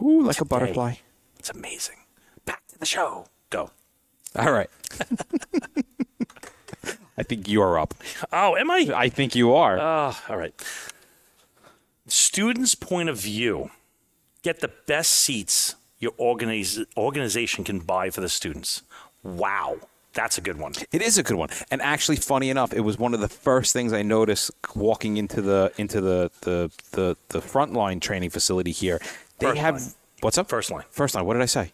Ooh, 0.00 0.22
like 0.22 0.36
today. 0.36 0.46
a 0.46 0.48
butterfly. 0.48 0.94
It's 1.38 1.50
amazing. 1.50 1.96
Back 2.46 2.66
to 2.68 2.78
the 2.78 2.86
show. 2.86 3.26
Go. 3.50 3.72
All 4.36 4.52
right. 4.52 4.70
I 7.16 7.22
think 7.22 7.48
you 7.48 7.62
are 7.62 7.78
up. 7.78 7.94
Oh, 8.32 8.56
am 8.56 8.70
I? 8.70 8.90
I 8.94 9.08
think 9.08 9.34
you 9.34 9.54
are. 9.54 9.78
Uh, 9.78 10.14
all 10.28 10.36
right. 10.36 10.54
Students' 12.06 12.74
point 12.74 13.08
of 13.08 13.18
view. 13.18 13.70
Get 14.42 14.60
the 14.60 14.70
best 14.86 15.10
seats 15.12 15.74
your 15.98 16.12
organiz- 16.12 16.84
organization 16.96 17.64
can 17.64 17.78
buy 17.80 18.10
for 18.10 18.20
the 18.20 18.28
students. 18.28 18.82
Wow. 19.22 19.78
That's 20.12 20.38
a 20.38 20.40
good 20.40 20.58
one. 20.58 20.74
It 20.92 21.02
is 21.02 21.18
a 21.18 21.22
good 21.22 21.36
one. 21.36 21.48
And 21.70 21.80
actually 21.82 22.16
funny 22.16 22.50
enough, 22.50 22.72
it 22.72 22.80
was 22.80 22.98
one 22.98 23.14
of 23.14 23.20
the 23.20 23.28
first 23.28 23.72
things 23.72 23.92
I 23.92 24.02
noticed 24.02 24.50
walking 24.76 25.16
into 25.16 25.42
the 25.42 25.72
into 25.76 26.00
the 26.00 26.30
the 26.42 26.70
the, 26.92 27.16
the 27.30 27.40
frontline 27.40 28.00
training 28.00 28.30
facility 28.30 28.70
here. 28.70 29.00
They 29.38 29.46
First 29.46 29.60
have 29.60 29.74
line. 29.80 29.90
what's 30.20 30.38
up? 30.38 30.48
First 30.48 30.70
line. 30.70 30.84
First 30.90 31.14
line. 31.16 31.24
What 31.24 31.32
did 31.34 31.42
I 31.42 31.46
say? 31.46 31.72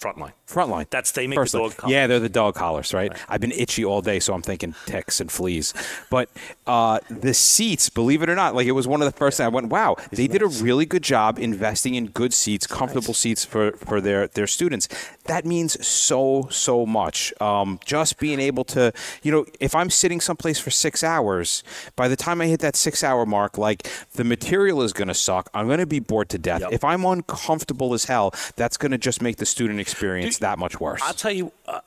Frontline. 0.00 0.32
Frontline. 0.46 0.86
That's 0.90 1.12
they 1.12 1.26
make 1.26 1.38
First 1.38 1.52
the 1.52 1.58
dog 1.58 1.76
collars. 1.76 1.92
Yeah, 1.92 2.06
they're 2.06 2.20
the 2.20 2.28
dog 2.28 2.54
collars, 2.54 2.92
right? 2.92 3.10
right? 3.10 3.20
I've 3.28 3.40
been 3.40 3.52
itchy 3.52 3.84
all 3.84 4.02
day, 4.02 4.20
so 4.20 4.34
I'm 4.34 4.42
thinking 4.42 4.74
ticks 4.86 5.20
and 5.20 5.30
fleas. 5.30 5.72
But 6.10 6.28
uh, 6.66 6.98
the 7.08 7.32
seats, 7.32 7.88
believe 7.88 8.22
it 8.22 8.28
or 8.28 8.34
not, 8.34 8.54
like 8.54 8.66
it 8.66 8.72
was 8.72 8.86
one 8.86 9.00
of 9.00 9.06
the 9.10 9.16
first 9.16 9.38
things 9.38 9.46
I 9.46 9.48
went, 9.48 9.68
wow, 9.68 9.96
they 10.12 10.26
did 10.26 10.42
a 10.42 10.46
really 10.46 10.84
good 10.84 11.02
job 11.02 11.38
investing 11.38 11.94
in 11.94 12.08
good 12.08 12.34
seats, 12.34 12.66
comfortable 12.66 13.08
nice. 13.08 13.18
seats 13.18 13.44
for, 13.44 13.72
for 13.72 14.00
their, 14.00 14.28
their 14.28 14.46
students. 14.46 14.88
That 15.24 15.46
means 15.46 15.84
so, 15.86 16.48
so 16.50 16.84
much. 16.84 17.32
Um, 17.40 17.80
just 17.84 18.18
being 18.18 18.40
able 18.40 18.64
to, 18.64 18.92
you 19.22 19.32
know, 19.32 19.46
if 19.60 19.74
I'm 19.74 19.88
sitting 19.90 20.20
someplace 20.20 20.58
for 20.58 20.70
six 20.70 21.02
hours, 21.02 21.62
by 21.96 22.08
the 22.08 22.16
time 22.16 22.40
I 22.40 22.46
hit 22.46 22.60
that 22.60 22.76
six 22.76 23.02
hour 23.02 23.24
mark, 23.24 23.56
like 23.56 23.88
the 24.14 24.24
material 24.24 24.82
is 24.82 24.92
going 24.92 25.08
to 25.08 25.14
suck. 25.14 25.48
I'm 25.54 25.66
going 25.66 25.78
to 25.78 25.86
be 25.86 26.00
bored 26.00 26.28
to 26.30 26.38
death. 26.38 26.60
Yep. 26.62 26.72
If 26.72 26.84
I'm 26.84 27.04
uncomfortable 27.04 27.94
as 27.94 28.04
hell, 28.04 28.34
that's 28.56 28.76
going 28.76 28.92
to 28.92 28.98
just 28.98 29.22
make 29.22 29.36
the 29.38 29.46
student 29.46 29.80
experience 29.84 30.38
that 30.38 30.58
much 30.58 30.80
worse. 30.80 31.00
I'll 31.02 31.14
tell 31.14 31.32
you, 31.32 31.52
uh, 31.66 31.80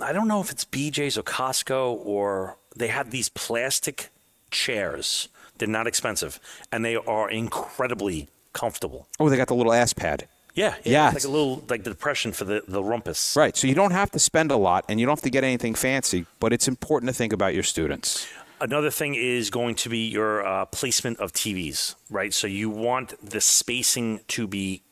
I 0.00 0.12
don't 0.12 0.28
know 0.28 0.40
if 0.40 0.50
it's 0.50 0.64
BJ's 0.64 1.16
or 1.18 1.22
Costco 1.22 2.04
or 2.04 2.56
they 2.76 2.88
have 2.88 3.10
these 3.10 3.28
plastic 3.28 4.10
chairs. 4.50 5.28
They're 5.58 5.68
not 5.68 5.86
expensive 5.86 6.38
and 6.70 6.84
they 6.84 6.96
are 6.96 7.30
incredibly 7.30 8.28
comfortable. 8.52 9.08
Oh, 9.18 9.28
they 9.28 9.36
got 9.36 9.48
the 9.48 9.54
little 9.54 9.72
ass 9.72 9.92
pad. 9.92 10.28
Yeah, 10.54 10.74
yeah, 10.84 11.10
like 11.10 11.24
a 11.24 11.28
little 11.28 11.64
like 11.68 11.84
the 11.84 11.90
depression 11.90 12.32
for 12.32 12.44
the 12.44 12.62
the 12.66 12.82
rumpus. 12.82 13.36
Right. 13.36 13.56
So 13.56 13.68
you 13.68 13.74
don't 13.74 13.92
have 13.92 14.10
to 14.10 14.18
spend 14.18 14.50
a 14.50 14.56
lot, 14.56 14.84
and 14.88 14.98
you 14.98 15.06
don't 15.06 15.16
have 15.16 15.22
to 15.22 15.30
get 15.30 15.44
anything 15.44 15.74
fancy, 15.74 16.26
but 16.40 16.52
it's 16.52 16.66
important 16.66 17.08
to 17.08 17.14
think 17.14 17.32
about 17.32 17.54
your 17.54 17.62
students. 17.62 18.26
Another 18.60 18.90
thing 18.90 19.14
is 19.14 19.48
going 19.48 19.74
to 19.76 19.88
be 19.88 20.08
your 20.08 20.44
uh, 20.44 20.66
placement 20.66 21.18
of 21.18 21.32
TVs, 21.32 21.94
right? 22.10 22.34
So 22.34 22.46
you 22.46 22.68
want 22.68 23.14
the 23.26 23.40
spacing 23.40 24.20
to 24.28 24.46
be 24.46 24.82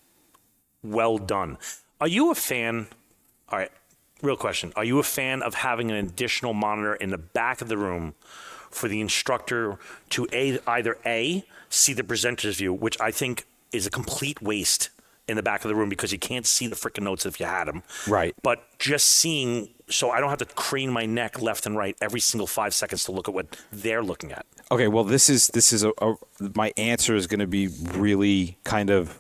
well 0.83 1.19
done. 1.19 1.59
Are 2.01 2.09
you 2.09 2.31
a 2.31 2.35
fan? 2.35 2.87
All 3.49 3.59
right, 3.59 3.73
real 4.23 4.37
question. 4.37 4.73
Are 4.77 4.85
you 4.85 4.99
a 4.99 5.03
fan 5.03 5.43
of 5.43 5.55
having 5.55 5.91
an 5.91 5.97
additional 5.97 6.55
monitor 6.55 6.95
in 6.95 7.11
the 7.11 7.19
back 7.19 7.61
of 7.61 7.69
the 7.69 7.77
room 7.77 8.15
for 8.71 8.89
the 8.89 9.01
instructor 9.01 9.79
to 10.11 10.29
a, 10.33 10.59
either 10.67 10.99
A, 11.05 11.45
see 11.69 11.93
the 11.93 12.05
presenter's 12.05 12.59
view, 12.59 12.73
which 12.73 13.01
I 13.01 13.11
think 13.11 13.47
is 13.73 13.87
a 13.87 13.91
complete 13.91 14.41
waste 14.41 14.91
in 15.27 15.37
the 15.37 15.43
back 15.43 15.65
of 15.65 15.69
the 15.69 15.75
room 15.75 15.89
because 15.89 16.13
you 16.13 16.19
can't 16.19 16.47
see 16.47 16.67
the 16.67 16.77
freaking 16.77 17.03
notes 17.03 17.27
if 17.27 17.39
you 17.39 17.47
had 17.47 17.67
them. 17.67 17.83
Right. 18.07 18.35
But 18.43 18.65
just 18.79 19.07
seeing, 19.07 19.69
so 19.89 20.11
I 20.11 20.21
don't 20.21 20.31
have 20.31 20.39
to 20.39 20.47
crane 20.47 20.91
my 20.91 21.05
neck 21.05 21.43
left 21.43 21.67
and 21.67 21.77
right 21.77 21.97
every 22.01 22.21
single 22.21 22.47
five 22.47 22.73
seconds 22.75 23.05
to 23.05 23.13
look 23.13 23.29
at 23.29 23.35
what 23.35 23.59
they're 23.71 24.03
looking 24.03 24.33
at. 24.33 24.47
Okay. 24.71 24.89
Well, 24.89 25.05
this 25.05 25.29
is 25.29 25.49
this 25.49 25.73
is 25.73 25.85
a, 25.85 25.93
a 25.99 26.15
my 26.55 26.73
answer 26.77 27.15
is 27.15 27.27
going 27.27 27.41
to 27.41 27.47
be 27.47 27.69
really 27.95 28.57
kind 28.65 28.91
of 28.91 29.19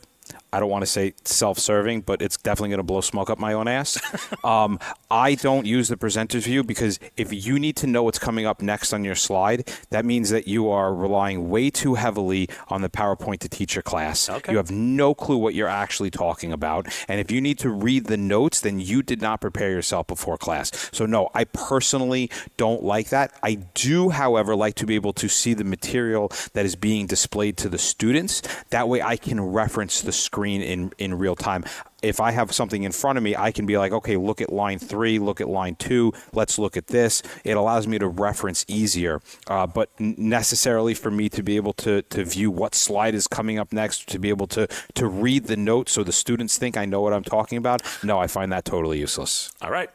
I 0.52 0.60
don't 0.60 0.70
want 0.70 0.82
to 0.82 0.86
say 0.86 1.14
self-serving, 1.24 2.02
but 2.02 2.22
it's 2.22 2.36
definitely 2.36 2.70
going 2.70 2.78
to 2.78 2.84
blow 2.84 3.00
smoke 3.00 3.30
up 3.30 3.38
my 3.38 3.52
own 3.52 3.68
ass. 3.68 3.98
um, 4.44 4.78
I 5.10 5.34
don't 5.36 5.64
use 5.64 5.88
the 5.88 5.96
presenter's 5.96 6.44
view 6.44 6.62
because 6.62 7.00
if 7.16 7.32
you 7.32 7.58
need 7.58 7.76
to 7.76 7.86
know 7.86 8.02
what's 8.02 8.18
coming 8.18 8.44
up 8.44 8.60
next 8.60 8.92
on 8.92 9.04
your 9.04 9.14
slide, 9.14 9.70
that 9.90 10.04
means 10.04 10.30
that 10.30 10.46
you 10.46 10.68
are 10.68 10.94
relying 10.94 11.48
way 11.48 11.70
too 11.70 11.94
heavily 11.94 12.48
on 12.68 12.82
the 12.82 12.90
PowerPoint 12.90 13.38
to 13.40 13.48
teach 13.48 13.74
your 13.74 13.82
class. 13.82 14.28
Okay. 14.28 14.52
You 14.52 14.58
have 14.58 14.70
no 14.70 15.14
clue 15.14 15.38
what 15.38 15.54
you're 15.54 15.68
actually 15.68 16.10
talking 16.10 16.52
about, 16.52 16.88
and 17.08 17.20
if 17.20 17.30
you 17.30 17.40
need 17.40 17.58
to 17.60 17.70
read 17.70 18.06
the 18.06 18.18
notes, 18.18 18.60
then 18.60 18.80
you 18.80 19.02
did 19.02 19.22
not 19.22 19.40
prepare 19.40 19.70
yourself 19.70 20.06
before 20.06 20.36
class. 20.36 20.90
So 20.92 21.06
no, 21.06 21.30
I 21.34 21.44
personally 21.44 22.30
don't 22.56 22.82
like 22.82 23.08
that. 23.08 23.32
I 23.42 23.54
do, 23.54 24.10
however, 24.10 24.54
like 24.54 24.74
to 24.76 24.86
be 24.86 24.94
able 24.94 25.14
to 25.14 25.28
see 25.28 25.54
the 25.54 25.64
material 25.64 26.30
that 26.52 26.66
is 26.66 26.76
being 26.76 27.06
displayed 27.06 27.56
to 27.58 27.68
the 27.68 27.78
students. 27.78 28.42
That 28.70 28.88
way, 28.88 29.00
I 29.00 29.16
can 29.16 29.40
reference 29.40 30.02
the 30.02 30.12
screen 30.12 30.60
in 30.60 30.92
in 30.98 31.14
real 31.14 31.36
time. 31.36 31.64
If 32.02 32.20
I 32.20 32.30
have 32.30 32.52
something 32.52 32.84
in 32.84 32.92
front 32.92 33.18
of 33.18 33.24
me, 33.24 33.34
I 33.34 33.50
can 33.50 33.66
be 33.66 33.76
like, 33.76 33.92
okay, 33.92 34.16
look 34.16 34.40
at 34.40 34.52
line 34.52 34.78
three, 34.78 35.18
look 35.18 35.40
at 35.40 35.48
line 35.48 35.74
two, 35.76 36.12
let's 36.32 36.58
look 36.58 36.76
at 36.76 36.88
this. 36.88 37.22
It 37.44 37.56
allows 37.56 37.86
me 37.86 37.98
to 37.98 38.08
reference 38.08 38.64
easier. 38.68 39.20
Uh, 39.48 39.66
but 39.66 39.90
necessarily 39.98 40.94
for 40.94 41.10
me 41.10 41.28
to 41.30 41.42
be 41.42 41.56
able 41.56 41.72
to, 41.74 42.02
to 42.02 42.24
view 42.24 42.50
what 42.50 42.74
slide 42.74 43.14
is 43.14 43.26
coming 43.26 43.58
up 43.58 43.72
next, 43.72 44.08
to 44.08 44.18
be 44.18 44.28
able 44.28 44.46
to, 44.48 44.68
to 44.94 45.06
read 45.08 45.44
the 45.44 45.56
notes 45.56 45.92
so 45.92 46.04
the 46.04 46.12
students 46.12 46.56
think 46.56 46.76
I 46.76 46.84
know 46.84 47.00
what 47.00 47.12
I'm 47.12 47.24
talking 47.24 47.58
about, 47.58 47.82
no, 48.04 48.18
I 48.18 48.26
find 48.26 48.52
that 48.52 48.64
totally 48.64 48.98
useless. 48.98 49.52
All 49.60 49.70
right. 49.70 49.90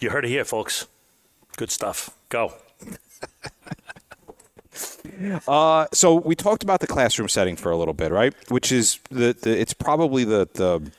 You 0.00 0.10
heard 0.10 0.24
it 0.24 0.28
here, 0.28 0.44
folks. 0.44 0.86
Good 1.56 1.70
stuff. 1.70 2.10
Go. 2.28 2.52
Uh, 5.48 5.86
so 5.92 6.14
we 6.14 6.34
talked 6.34 6.62
about 6.62 6.80
the 6.80 6.86
classroom 6.86 7.28
setting 7.28 7.56
for 7.56 7.72
a 7.72 7.76
little 7.76 7.94
bit, 7.94 8.12
right? 8.12 8.34
Which 8.50 8.70
is 8.70 9.00
the, 9.10 9.34
the 9.40 9.58
it's 9.58 9.72
probably 9.72 10.24
the 10.24 10.48
the 10.52 10.90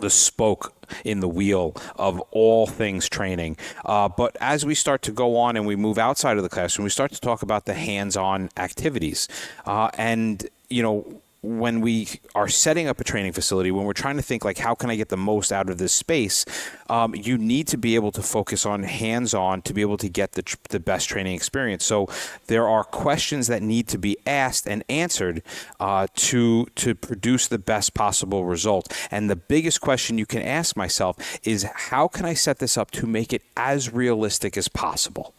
the 0.00 0.10
spoke 0.10 0.74
in 1.04 1.20
the 1.20 1.28
wheel 1.28 1.74
of 1.96 2.20
all 2.30 2.66
things 2.66 3.08
training. 3.08 3.56
Uh, 3.84 4.08
but 4.08 4.36
as 4.40 4.66
we 4.66 4.74
start 4.74 5.02
to 5.02 5.12
go 5.12 5.36
on 5.36 5.56
and 5.56 5.66
we 5.66 5.76
move 5.76 5.98
outside 5.98 6.36
of 6.36 6.42
the 6.42 6.48
classroom, 6.48 6.84
we 6.84 6.90
start 6.90 7.12
to 7.12 7.20
talk 7.20 7.42
about 7.42 7.64
the 7.66 7.74
hands-on 7.74 8.50
activities, 8.56 9.28
uh, 9.66 9.90
and 9.96 10.48
you 10.68 10.82
know 10.82 11.21
when 11.42 11.80
we 11.80 12.08
are 12.36 12.46
setting 12.46 12.86
up 12.86 13.00
a 13.00 13.04
training 13.04 13.32
facility, 13.32 13.72
when 13.72 13.84
we're 13.84 13.92
trying 13.92 14.16
to 14.16 14.22
think 14.22 14.44
like 14.44 14.58
how 14.58 14.74
can 14.74 14.90
I 14.90 14.96
get 14.96 15.08
the 15.08 15.16
most 15.16 15.52
out 15.52 15.68
of 15.68 15.78
this 15.78 15.92
space, 15.92 16.44
um, 16.88 17.14
you 17.16 17.36
need 17.36 17.66
to 17.68 17.76
be 17.76 17.96
able 17.96 18.12
to 18.12 18.22
focus 18.22 18.64
on 18.64 18.84
hands-on 18.84 19.62
to 19.62 19.74
be 19.74 19.80
able 19.80 19.96
to 19.98 20.08
get 20.08 20.32
the, 20.32 20.42
tr- 20.42 20.56
the 20.68 20.78
best 20.78 21.08
training 21.08 21.34
experience. 21.34 21.84
So 21.84 22.08
there 22.46 22.68
are 22.68 22.84
questions 22.84 23.48
that 23.48 23.60
need 23.60 23.88
to 23.88 23.98
be 23.98 24.16
asked 24.24 24.68
and 24.68 24.84
answered 24.88 25.42
uh, 25.80 26.06
to 26.14 26.66
to 26.76 26.94
produce 26.94 27.48
the 27.48 27.58
best 27.58 27.92
possible 27.92 28.44
result. 28.44 28.92
And 29.10 29.28
the 29.28 29.36
biggest 29.36 29.80
question 29.80 30.18
you 30.18 30.26
can 30.26 30.42
ask 30.42 30.76
myself 30.76 31.16
is 31.42 31.66
how 31.74 32.06
can 32.06 32.24
I 32.24 32.34
set 32.34 32.60
this 32.60 32.78
up 32.78 32.90
to 32.92 33.06
make 33.06 33.32
it 33.32 33.42
as 33.56 33.92
realistic 33.92 34.56
as 34.56 34.68
possible? 34.68 35.34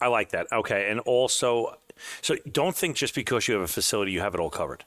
I 0.00 0.08
like 0.08 0.30
that. 0.30 0.46
Okay. 0.52 0.90
And 0.90 1.00
also, 1.00 1.78
so 2.22 2.36
don't 2.50 2.76
think 2.76 2.96
just 2.96 3.14
because 3.14 3.48
you 3.48 3.54
have 3.54 3.62
a 3.62 3.68
facility, 3.68 4.12
you 4.12 4.20
have 4.20 4.34
it 4.34 4.40
all 4.40 4.50
covered. 4.50 4.84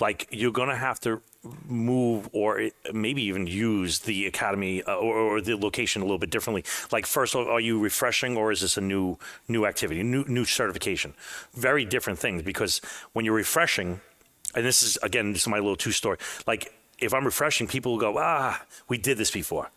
Like 0.00 0.28
you're 0.30 0.52
going 0.52 0.68
to 0.68 0.76
have 0.76 1.00
to 1.00 1.22
move 1.64 2.28
or 2.32 2.70
maybe 2.92 3.22
even 3.22 3.46
use 3.46 4.00
the 4.00 4.26
academy 4.26 4.82
uh, 4.82 4.94
or, 4.94 5.16
or 5.16 5.40
the 5.40 5.56
location 5.56 6.02
a 6.02 6.04
little 6.04 6.18
bit 6.18 6.30
differently. 6.30 6.64
Like 6.92 7.06
first, 7.06 7.34
are 7.34 7.60
you 7.60 7.78
refreshing 7.78 8.36
or 8.36 8.52
is 8.52 8.60
this 8.60 8.76
a 8.76 8.80
new 8.80 9.18
new 9.48 9.64
activity, 9.64 10.02
new 10.02 10.24
new 10.26 10.44
certification? 10.44 11.14
Very 11.54 11.84
different 11.84 12.18
things 12.18 12.42
because 12.42 12.80
when 13.12 13.24
you're 13.24 13.34
refreshing, 13.34 14.00
and 14.54 14.64
this 14.64 14.82
is 14.82 14.98
again, 15.02 15.32
this 15.32 15.42
is 15.42 15.48
my 15.48 15.58
little 15.58 15.76
two 15.76 15.92
story. 15.92 16.18
Like 16.46 16.74
if 16.98 17.14
I'm 17.14 17.24
refreshing, 17.24 17.66
people 17.66 17.92
will 17.92 18.00
go, 18.00 18.18
ah, 18.18 18.62
we 18.88 18.98
did 18.98 19.18
this 19.18 19.30
before. 19.30 19.70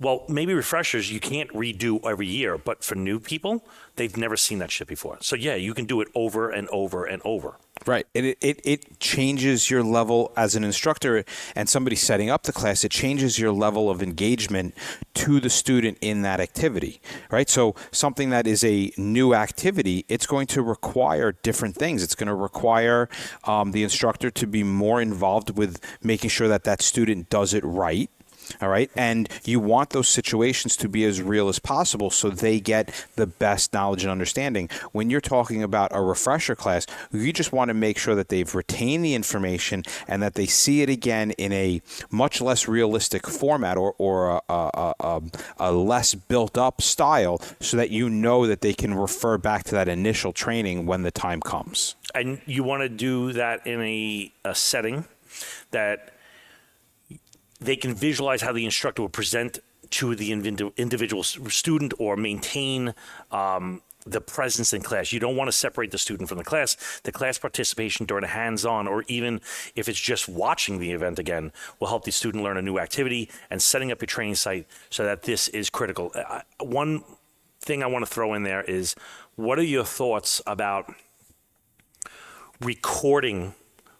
Well, 0.00 0.24
maybe 0.28 0.54
refreshers 0.54 1.12
you 1.12 1.20
can't 1.20 1.50
redo 1.50 2.00
every 2.04 2.26
year, 2.26 2.56
but 2.56 2.82
for 2.82 2.94
new 2.94 3.20
people, 3.20 3.62
they've 3.96 4.16
never 4.16 4.36
seen 4.36 4.58
that 4.60 4.70
shit 4.70 4.88
before. 4.88 5.18
So 5.20 5.36
yeah, 5.36 5.56
you 5.56 5.74
can 5.74 5.84
do 5.84 6.00
it 6.00 6.08
over 6.14 6.48
and 6.48 6.68
over 6.70 7.04
and 7.04 7.20
over. 7.22 7.58
Right. 7.86 8.06
And 8.14 8.26
it, 8.26 8.38
it, 8.40 8.60
it 8.64 9.00
changes 9.00 9.70
your 9.70 9.82
level 9.82 10.32
as 10.36 10.54
an 10.54 10.64
instructor 10.64 11.24
and 11.54 11.68
somebody 11.68 11.96
setting 11.96 12.30
up 12.30 12.44
the 12.44 12.52
class. 12.52 12.82
It 12.84 12.90
changes 12.90 13.38
your 13.38 13.52
level 13.52 13.90
of 13.90 14.02
engagement 14.02 14.74
to 15.14 15.40
the 15.40 15.50
student 15.50 15.98
in 16.00 16.22
that 16.22 16.40
activity. 16.40 17.00
Right. 17.30 17.48
So 17.48 17.74
something 17.90 18.30
that 18.30 18.46
is 18.46 18.64
a 18.64 18.92
new 18.96 19.34
activity, 19.34 20.04
it's 20.08 20.26
going 20.26 20.46
to 20.48 20.62
require 20.62 21.32
different 21.32 21.76
things. 21.76 22.02
It's 22.02 22.14
going 22.14 22.28
to 22.28 22.34
require 22.34 23.08
um, 23.44 23.72
the 23.72 23.82
instructor 23.82 24.30
to 24.30 24.46
be 24.46 24.62
more 24.62 25.00
involved 25.00 25.56
with 25.56 25.80
making 26.02 26.30
sure 26.30 26.48
that 26.48 26.64
that 26.64 26.82
student 26.82 27.28
does 27.30 27.54
it 27.54 27.64
right. 27.64 28.10
All 28.60 28.68
right. 28.68 28.90
And 28.96 29.28
you 29.44 29.60
want 29.60 29.90
those 29.90 30.08
situations 30.08 30.76
to 30.78 30.88
be 30.88 31.04
as 31.04 31.22
real 31.22 31.48
as 31.48 31.58
possible 31.58 32.10
so 32.10 32.30
they 32.30 32.60
get 32.60 33.06
the 33.16 33.26
best 33.26 33.72
knowledge 33.72 34.02
and 34.02 34.10
understanding. 34.10 34.68
When 34.92 35.10
you're 35.10 35.20
talking 35.20 35.62
about 35.62 35.90
a 35.92 36.02
refresher 36.02 36.54
class, 36.54 36.86
you 37.12 37.32
just 37.32 37.52
want 37.52 37.68
to 37.68 37.74
make 37.74 37.98
sure 37.98 38.14
that 38.14 38.28
they've 38.28 38.54
retained 38.54 39.04
the 39.04 39.14
information 39.14 39.82
and 40.08 40.22
that 40.22 40.34
they 40.34 40.46
see 40.46 40.82
it 40.82 40.88
again 40.88 41.32
in 41.32 41.52
a 41.52 41.82
much 42.10 42.40
less 42.40 42.68
realistic 42.68 43.26
format 43.26 43.76
or, 43.76 43.94
or 43.98 44.42
a, 44.48 44.52
a, 44.52 44.94
a, 45.00 45.22
a 45.58 45.72
less 45.72 46.14
built 46.14 46.56
up 46.58 46.82
style 46.82 47.40
so 47.60 47.76
that 47.76 47.90
you 47.90 48.08
know 48.08 48.46
that 48.46 48.60
they 48.60 48.72
can 48.72 48.94
refer 48.94 49.38
back 49.38 49.64
to 49.64 49.72
that 49.72 49.88
initial 49.88 50.32
training 50.32 50.86
when 50.86 51.02
the 51.02 51.10
time 51.10 51.40
comes. 51.40 51.94
And 52.14 52.40
you 52.46 52.64
want 52.64 52.82
to 52.82 52.88
do 52.88 53.32
that 53.32 53.66
in 53.66 53.80
a, 53.80 54.32
a 54.44 54.54
setting 54.54 55.04
that 55.70 56.12
they 57.60 57.76
can 57.76 57.94
visualize 57.94 58.42
how 58.42 58.52
the 58.52 58.64
instructor 58.64 59.02
will 59.02 59.08
present 59.08 59.58
to 59.90 60.14
the 60.14 60.32
individual 60.32 61.22
student 61.22 61.92
or 61.98 62.16
maintain 62.16 62.94
um, 63.32 63.82
the 64.06 64.20
presence 64.20 64.72
in 64.72 64.82
class. 64.82 65.12
You 65.12 65.20
don't 65.20 65.36
want 65.36 65.48
to 65.48 65.52
separate 65.52 65.90
the 65.90 65.98
student 65.98 66.28
from 66.28 66.38
the 66.38 66.44
class. 66.44 67.00
The 67.02 67.12
class 67.12 67.38
participation 67.38 68.06
during 68.06 68.24
a 68.24 68.28
hands-on, 68.28 68.88
or 68.88 69.04
even 69.08 69.40
if 69.74 69.88
it's 69.88 70.00
just 70.00 70.28
watching 70.28 70.78
the 70.78 70.92
event 70.92 71.18
again, 71.18 71.52
will 71.78 71.88
help 71.88 72.04
the 72.04 72.12
student 72.12 72.44
learn 72.44 72.56
a 72.56 72.62
new 72.62 72.78
activity 72.78 73.28
and 73.50 73.60
setting 73.60 73.92
up 73.92 74.00
your 74.00 74.06
training 74.06 74.36
site 74.36 74.66
so 74.88 75.04
that 75.04 75.22
this 75.22 75.48
is 75.48 75.68
critical. 75.70 76.12
Uh, 76.14 76.40
one 76.60 77.04
thing 77.60 77.82
I 77.82 77.86
want 77.86 78.06
to 78.06 78.10
throw 78.10 78.32
in 78.34 78.42
there 78.42 78.62
is, 78.62 78.94
what 79.34 79.58
are 79.58 79.64
your 79.64 79.84
thoughts 79.84 80.40
about 80.46 80.94
recording 82.60 83.54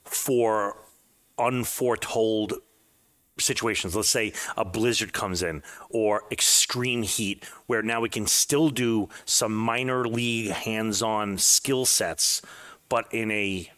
for 0.04 0.76
unforetold 1.38 2.54
situations. 3.40 3.96
Let's 3.96 4.08
say 4.08 4.32
a 4.56 4.64
blizzard 4.64 5.12
comes 5.12 5.42
in 5.42 5.62
or 5.88 6.24
extreme 6.30 7.02
heat, 7.02 7.44
where 7.66 7.82
now 7.82 8.00
we 8.00 8.08
can 8.08 8.26
still 8.26 8.70
do 8.70 9.08
some 9.24 9.54
minor 9.54 10.06
league 10.06 10.50
hands 10.50 11.02
on 11.02 11.38
skill 11.38 11.86
sets, 11.86 12.42
but 12.88 13.06
in 13.12 13.30
a 13.30 13.70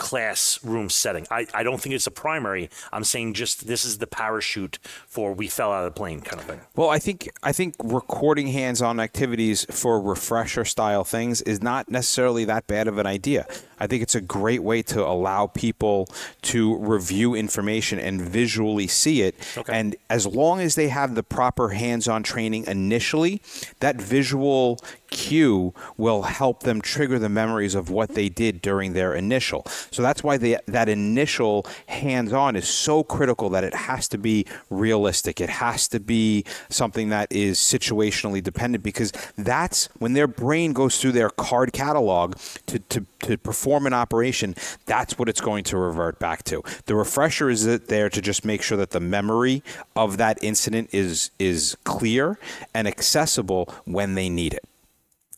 classroom 0.00 0.88
setting. 0.88 1.26
I, 1.30 1.46
I 1.52 1.62
don't 1.62 1.78
think 1.78 1.94
it's 1.94 2.06
a 2.06 2.10
primary. 2.10 2.70
I'm 2.90 3.04
saying 3.04 3.34
just 3.34 3.66
this 3.66 3.84
is 3.84 3.98
the 3.98 4.06
parachute 4.06 4.78
for 5.06 5.34
we 5.34 5.46
fell 5.46 5.72
out 5.72 5.84
of 5.84 5.92
the 5.92 5.98
plane 5.98 6.22
kind 6.22 6.40
of 6.40 6.46
thing. 6.46 6.60
Well, 6.74 6.88
I 6.88 6.98
think 6.98 7.30
I 7.42 7.52
think 7.52 7.74
recording 7.84 8.46
hands-on 8.46 8.98
activities 8.98 9.66
for 9.70 10.00
refresher 10.00 10.64
style 10.64 11.04
things 11.04 11.42
is 11.42 11.62
not 11.62 11.90
necessarily 11.90 12.46
that 12.46 12.66
bad 12.66 12.88
of 12.88 12.96
an 12.96 13.06
idea. 13.06 13.46
I 13.80 13.86
think 13.86 14.02
it's 14.02 14.14
a 14.14 14.20
great 14.20 14.62
way 14.62 14.82
to 14.82 15.04
allow 15.04 15.46
people 15.46 16.08
to 16.42 16.76
review 16.76 17.34
information 17.34 17.98
and 17.98 18.20
visually 18.20 18.86
see 18.86 19.22
it. 19.22 19.34
Okay. 19.56 19.72
And 19.72 19.96
as 20.08 20.26
long 20.26 20.60
as 20.60 20.74
they 20.74 20.88
have 20.88 21.14
the 21.14 21.22
proper 21.22 21.70
hands-on 21.70 22.22
training 22.22 22.66
initially, 22.66 23.40
that 23.80 23.96
visual 23.96 24.78
cue 25.10 25.74
will 25.96 26.22
help 26.22 26.62
them 26.62 26.80
trigger 26.80 27.18
the 27.18 27.28
memories 27.28 27.74
of 27.74 27.90
what 27.90 28.10
they 28.14 28.28
did 28.28 28.62
during 28.62 28.92
their 28.92 29.14
initial. 29.14 29.64
So 29.90 30.02
that's 30.02 30.22
why 30.22 30.36
the, 30.36 30.58
that 30.66 30.88
initial 30.88 31.66
hands-on 31.86 32.54
is 32.54 32.68
so 32.68 33.02
critical 33.02 33.50
that 33.50 33.64
it 33.64 33.74
has 33.74 34.06
to 34.08 34.18
be 34.18 34.46
realistic. 34.68 35.40
It 35.40 35.50
has 35.50 35.88
to 35.88 35.98
be 35.98 36.44
something 36.68 37.08
that 37.08 37.32
is 37.32 37.58
situationally 37.58 38.42
dependent 38.42 38.84
because 38.84 39.12
that's 39.36 39.88
when 39.98 40.12
their 40.12 40.28
brain 40.28 40.72
goes 40.72 41.00
through 41.00 41.12
their 41.12 41.30
card 41.30 41.72
catalog 41.72 42.36
to, 42.66 42.78
to, 42.78 43.06
to 43.22 43.36
perform 43.38 43.69
an 43.78 43.92
operation, 43.92 44.54
that's 44.86 45.18
what 45.18 45.28
it's 45.28 45.40
going 45.40 45.64
to 45.64 45.76
revert 45.76 46.18
back 46.18 46.44
to. 46.44 46.62
The 46.86 46.94
refresher 46.94 47.50
is 47.50 47.64
there 47.78 48.10
to 48.10 48.20
just 48.20 48.44
make 48.44 48.62
sure 48.62 48.76
that 48.78 48.90
the 48.90 49.00
memory 49.00 49.62
of 49.96 50.16
that 50.18 50.38
incident 50.42 50.90
is 50.92 51.30
is 51.38 51.76
clear 51.84 52.38
and 52.74 52.86
accessible 52.88 53.72
when 53.84 54.14
they 54.14 54.28
need 54.28 54.54
it. 54.54 54.64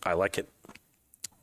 I 0.04 0.14
like 0.14 0.38
it. 0.38 0.48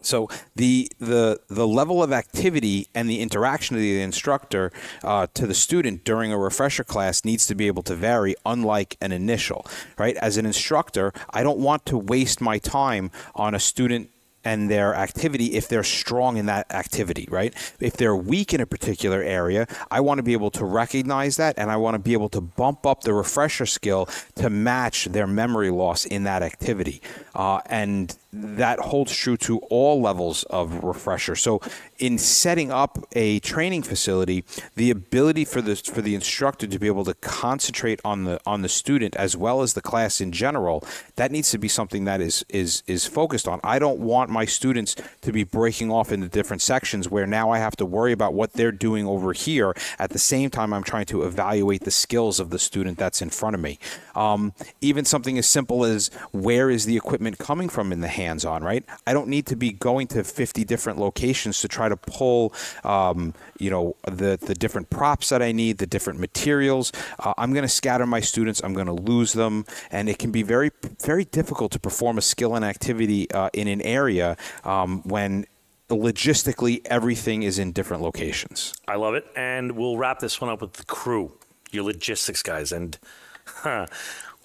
So 0.01 0.29
the 0.55 0.89
the 0.99 1.39
the 1.49 1.67
level 1.67 2.01
of 2.01 2.13
activity 2.13 2.87
and 2.95 3.09
the 3.09 3.19
interaction 3.19 3.75
of 3.75 3.81
the 3.81 4.01
instructor 4.01 4.71
uh, 5.03 5.27
to 5.33 5.45
the 5.45 5.53
student 5.53 6.03
during 6.05 6.31
a 6.31 6.37
refresher 6.37 6.83
class 6.83 7.25
needs 7.25 7.45
to 7.47 7.55
be 7.55 7.67
able 7.67 7.83
to 7.83 7.95
vary, 7.95 8.35
unlike 8.45 8.97
an 9.01 9.11
initial. 9.11 9.65
Right? 9.97 10.15
As 10.17 10.37
an 10.37 10.45
instructor, 10.45 11.13
I 11.31 11.43
don't 11.43 11.59
want 11.59 11.85
to 11.87 11.97
waste 11.97 12.39
my 12.39 12.59
time 12.59 13.11
on 13.35 13.53
a 13.53 13.59
student 13.59 14.09
and 14.43 14.69
their 14.69 14.95
activity 14.95 15.53
if 15.53 15.67
they're 15.67 15.83
strong 15.83 16.37
in 16.37 16.45
that 16.45 16.71
activity, 16.73 17.27
right? 17.29 17.53
If 17.79 17.97
they're 17.97 18.15
weak 18.15 18.53
in 18.53 18.61
a 18.61 18.65
particular 18.65 19.21
area, 19.21 19.67
I 19.91 19.99
want 20.01 20.19
to 20.19 20.23
be 20.23 20.33
able 20.33 20.51
to 20.51 20.65
recognize 20.65 21.37
that 21.37 21.57
and 21.57 21.69
I 21.69 21.77
want 21.77 21.95
to 21.95 21.99
be 21.99 22.13
able 22.13 22.29
to 22.29 22.41
bump 22.41 22.85
up 22.85 23.01
the 23.01 23.13
refresher 23.13 23.65
skill 23.65 24.07
to 24.35 24.49
match 24.49 25.05
their 25.05 25.27
memory 25.27 25.69
loss 25.69 26.05
in 26.05 26.23
that 26.23 26.41
activity. 26.41 27.01
Uh, 27.35 27.61
and 27.67 28.17
that 28.31 28.79
holds 28.79 29.15
true 29.15 29.37
to 29.37 29.57
all 29.69 30.01
levels 30.01 30.43
of 30.43 30.83
refresher. 30.83 31.35
So, 31.35 31.61
in 31.97 32.17
setting 32.17 32.71
up 32.71 32.99
a 33.13 33.39
training 33.39 33.83
facility, 33.83 34.43
the 34.75 34.91
ability 34.91 35.45
for 35.45 35.61
the 35.61 35.75
for 35.75 36.01
the 36.01 36.13
instructor 36.13 36.67
to 36.67 36.79
be 36.79 36.87
able 36.87 37.05
to 37.05 37.15
concentrate 37.15 37.99
on 38.05 38.25
the 38.25 38.39
on 38.45 38.61
the 38.61 38.69
student 38.69 39.15
as 39.15 39.35
well 39.35 39.61
as 39.61 39.73
the 39.73 39.81
class 39.81 40.21
in 40.21 40.31
general, 40.31 40.83
that 41.15 41.31
needs 41.31 41.49
to 41.51 41.57
be 41.57 41.67
something 41.67 42.05
that 42.05 42.21
is 42.21 42.45
is 42.49 42.83
is 42.85 43.07
focused 43.07 43.47
on. 43.47 43.59
I 43.63 43.79
don't 43.79 43.99
want 43.99 44.29
my 44.29 44.45
students 44.45 44.95
to 45.21 45.31
be 45.31 45.43
breaking 45.43 45.91
off 45.91 46.11
into 46.11 46.27
different 46.27 46.61
sections 46.61 47.09
where 47.09 47.25
now 47.25 47.49
I 47.49 47.57
have 47.57 47.75
to 47.77 47.85
worry 47.85 48.11
about 48.11 48.33
what 48.33 48.53
they're 48.53 48.71
doing 48.71 49.07
over 49.07 49.33
here 49.33 49.73
at 49.97 50.11
the 50.11 50.19
same 50.19 50.51
time 50.51 50.71
I'm 50.73 50.83
trying 50.83 51.05
to 51.07 51.23
evaluate 51.23 51.83
the 51.83 51.91
skills 51.91 52.39
of 52.39 52.51
the 52.51 52.59
student 52.59 52.99
that's 52.99 53.21
in 53.21 53.29
front 53.29 53.55
of 53.55 53.61
me. 53.61 53.79
Um, 54.15 54.53
even 54.81 55.05
something 55.05 55.37
as 55.37 55.47
simple 55.47 55.83
as 55.83 56.11
where 56.31 56.69
is 56.69 56.85
the 56.85 56.95
equipment 56.95 57.39
coming 57.39 57.69
from 57.69 57.91
in 57.91 58.01
the 58.01 58.18
hands 58.19 58.45
on, 58.45 58.63
right? 58.63 58.83
I 59.07 59.13
don't 59.13 59.29
need 59.29 59.45
to 59.47 59.55
be 59.55 59.71
going 59.71 60.07
to 60.07 60.23
50 60.23 60.63
different 60.65 60.99
locations 60.99 61.61
to 61.61 61.67
try 61.67 61.87
to 61.89 61.97
pull, 61.97 62.53
um, 62.83 63.33
you 63.59 63.69
know, 63.69 63.95
the, 64.05 64.37
the 64.41 64.55
different 64.55 64.89
props 64.89 65.29
that 65.29 65.41
I 65.41 65.51
need, 65.51 65.77
the 65.77 65.87
different 65.87 66.19
materials. 66.19 66.91
Uh, 67.17 67.33
I'm 67.37 67.53
going 67.53 67.63
to 67.63 67.69
scatter 67.69 68.05
my 68.05 68.19
students. 68.19 68.61
I'm 68.63 68.73
going 68.73 68.87
to 68.87 68.93
lose 69.11 69.33
them. 69.33 69.65
And 69.91 70.09
it 70.09 70.19
can 70.19 70.31
be 70.31 70.43
very, 70.43 70.71
very 71.03 71.25
difficult 71.25 71.71
to 71.71 71.79
perform 71.79 72.17
a 72.17 72.21
skill 72.21 72.55
and 72.55 72.65
activity 72.65 73.31
uh, 73.31 73.49
in 73.53 73.67
an 73.67 73.81
area 73.81 74.35
um, 74.63 75.01
when 75.03 75.45
logistically 75.89 76.81
everything 76.85 77.43
is 77.43 77.57
in 77.57 77.71
different 77.71 78.03
locations. 78.03 78.73
I 78.87 78.95
love 78.95 79.15
it. 79.15 79.25
And 79.35 79.71
we'll 79.73 79.97
wrap 79.97 80.19
this 80.19 80.39
one 80.39 80.49
up 80.49 80.61
with 80.61 80.73
the 80.73 80.85
crew, 80.85 81.31
your 81.71 81.83
logistics 81.83 82.43
guys. 82.43 82.71
And 82.71 82.97
huh, 83.45 83.87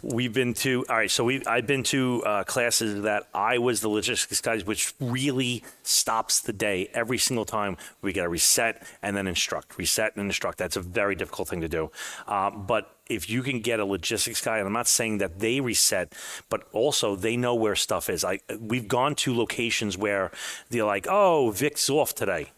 we've 0.05 0.33
been 0.33 0.55
to, 0.55 0.85
all 0.89 0.97
right, 0.97 1.11
so 1.11 1.25
we 1.25 1.45
I've 1.47 1.67
been 1.67 1.83
to 1.85 2.23
uh, 2.25 2.45
classes 2.45 3.03
that 3.03 3.27
I 3.35 3.59
was 3.59 3.81
the 3.81 3.89
logistics 3.89 4.41
guy, 4.41 4.59
which 4.61 4.95
really 5.01 5.65
stops 5.83 6.41
the 6.41 6.53
day 6.53 6.91
every 6.93 7.19
single 7.19 7.45
time. 7.45 7.77
We 8.03 8.13
got 8.13 8.25
to 8.25 8.29
reset 8.29 8.87
and 9.03 9.17
then 9.17 9.27
instruct, 9.27 9.79
reset 9.79 10.17
and 10.17 10.27
instruct. 10.27 10.59
That's 10.59 10.77
a 10.77 10.81
very 10.81 11.15
difficult 11.15 11.49
thing 11.49 11.61
to 11.63 11.69
do. 11.69 11.91
Uh, 12.27 12.51
but 12.51 12.97
if 13.09 13.29
you 13.29 13.43
can 13.43 13.61
get 13.61 13.81
a 13.81 13.85
logistics 13.85 14.41
guy, 14.41 14.59
and 14.59 14.67
I'm 14.67 14.73
not 14.73 14.89
saying 14.89 15.19
that 15.19 15.41
they 15.41 15.61
reset, 15.61 16.13
but 16.49 16.67
also 16.73 17.17
they 17.17 17.37
know 17.37 17.55
where 17.55 17.77
stuff 17.77 18.09
is. 18.09 18.25
I 18.25 18.41
we've 18.61 18.89
gone 18.89 19.15
to 19.17 19.37
locations 19.37 19.97
where 19.97 20.31
they're 20.71 20.85
like, 20.85 21.07
"Oh, 21.09 21.51
Vic's 21.51 21.89
off 21.91 22.15
today." 22.15 22.51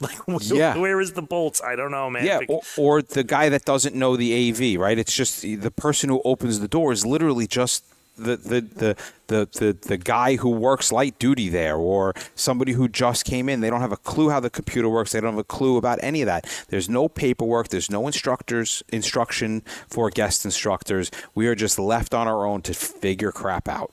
Like, 0.00 0.16
Yeah. 0.42 0.76
where 0.78 1.00
is 1.00 1.12
the 1.14 1.22
bolts? 1.22 1.60
I 1.60 1.74
don't 1.74 1.90
know, 1.90 2.08
man. 2.08 2.24
Yeah, 2.24 2.40
or, 2.48 2.62
or 2.76 3.02
the 3.02 3.24
guy 3.24 3.48
that 3.48 3.64
doesn't 3.64 3.96
know 3.96 4.16
the 4.16 4.50
AV, 4.50 4.80
right? 4.80 4.96
It's 4.98 5.12
just 5.14 5.42
the 5.42 5.72
person 5.72 6.08
who 6.08 6.22
opens 6.24 6.60
the 6.60 6.68
door 6.68 6.92
is 6.92 7.04
literally 7.04 7.48
just 7.48 7.84
the 8.16 8.36
the 8.36 8.60
the 8.60 8.96
the 9.28 9.48
the, 9.58 9.72
the 9.88 9.96
guy 9.96 10.36
who 10.36 10.50
works 10.50 10.92
light 10.92 11.18
duty 11.18 11.48
there, 11.48 11.76
or 11.76 12.14
somebody 12.36 12.72
who 12.72 12.88
just 12.88 13.24
came 13.24 13.48
in. 13.48 13.60
They 13.60 13.70
don't 13.70 13.80
have 13.80 13.92
a 13.92 13.96
clue 13.96 14.30
how 14.30 14.38
the 14.40 14.50
computer 14.50 14.88
works. 14.88 15.10
They 15.12 15.20
don't 15.20 15.32
have 15.32 15.38
a 15.40 15.44
clue 15.44 15.76
about 15.76 15.98
any 16.02 16.22
of 16.22 16.26
that. 16.26 16.46
There's 16.68 16.88
no 16.88 17.08
paperwork. 17.08 17.68
There's 17.68 17.90
no 17.90 18.06
instructors 18.06 18.82
instruction 18.90 19.62
for 19.88 20.10
guest 20.10 20.44
instructors. 20.44 21.10
We 21.34 21.48
are 21.48 21.54
just 21.56 21.76
left 21.78 22.14
on 22.14 22.28
our 22.28 22.46
own 22.46 22.62
to 22.62 22.74
figure 22.74 23.32
crap 23.32 23.68
out. 23.68 23.92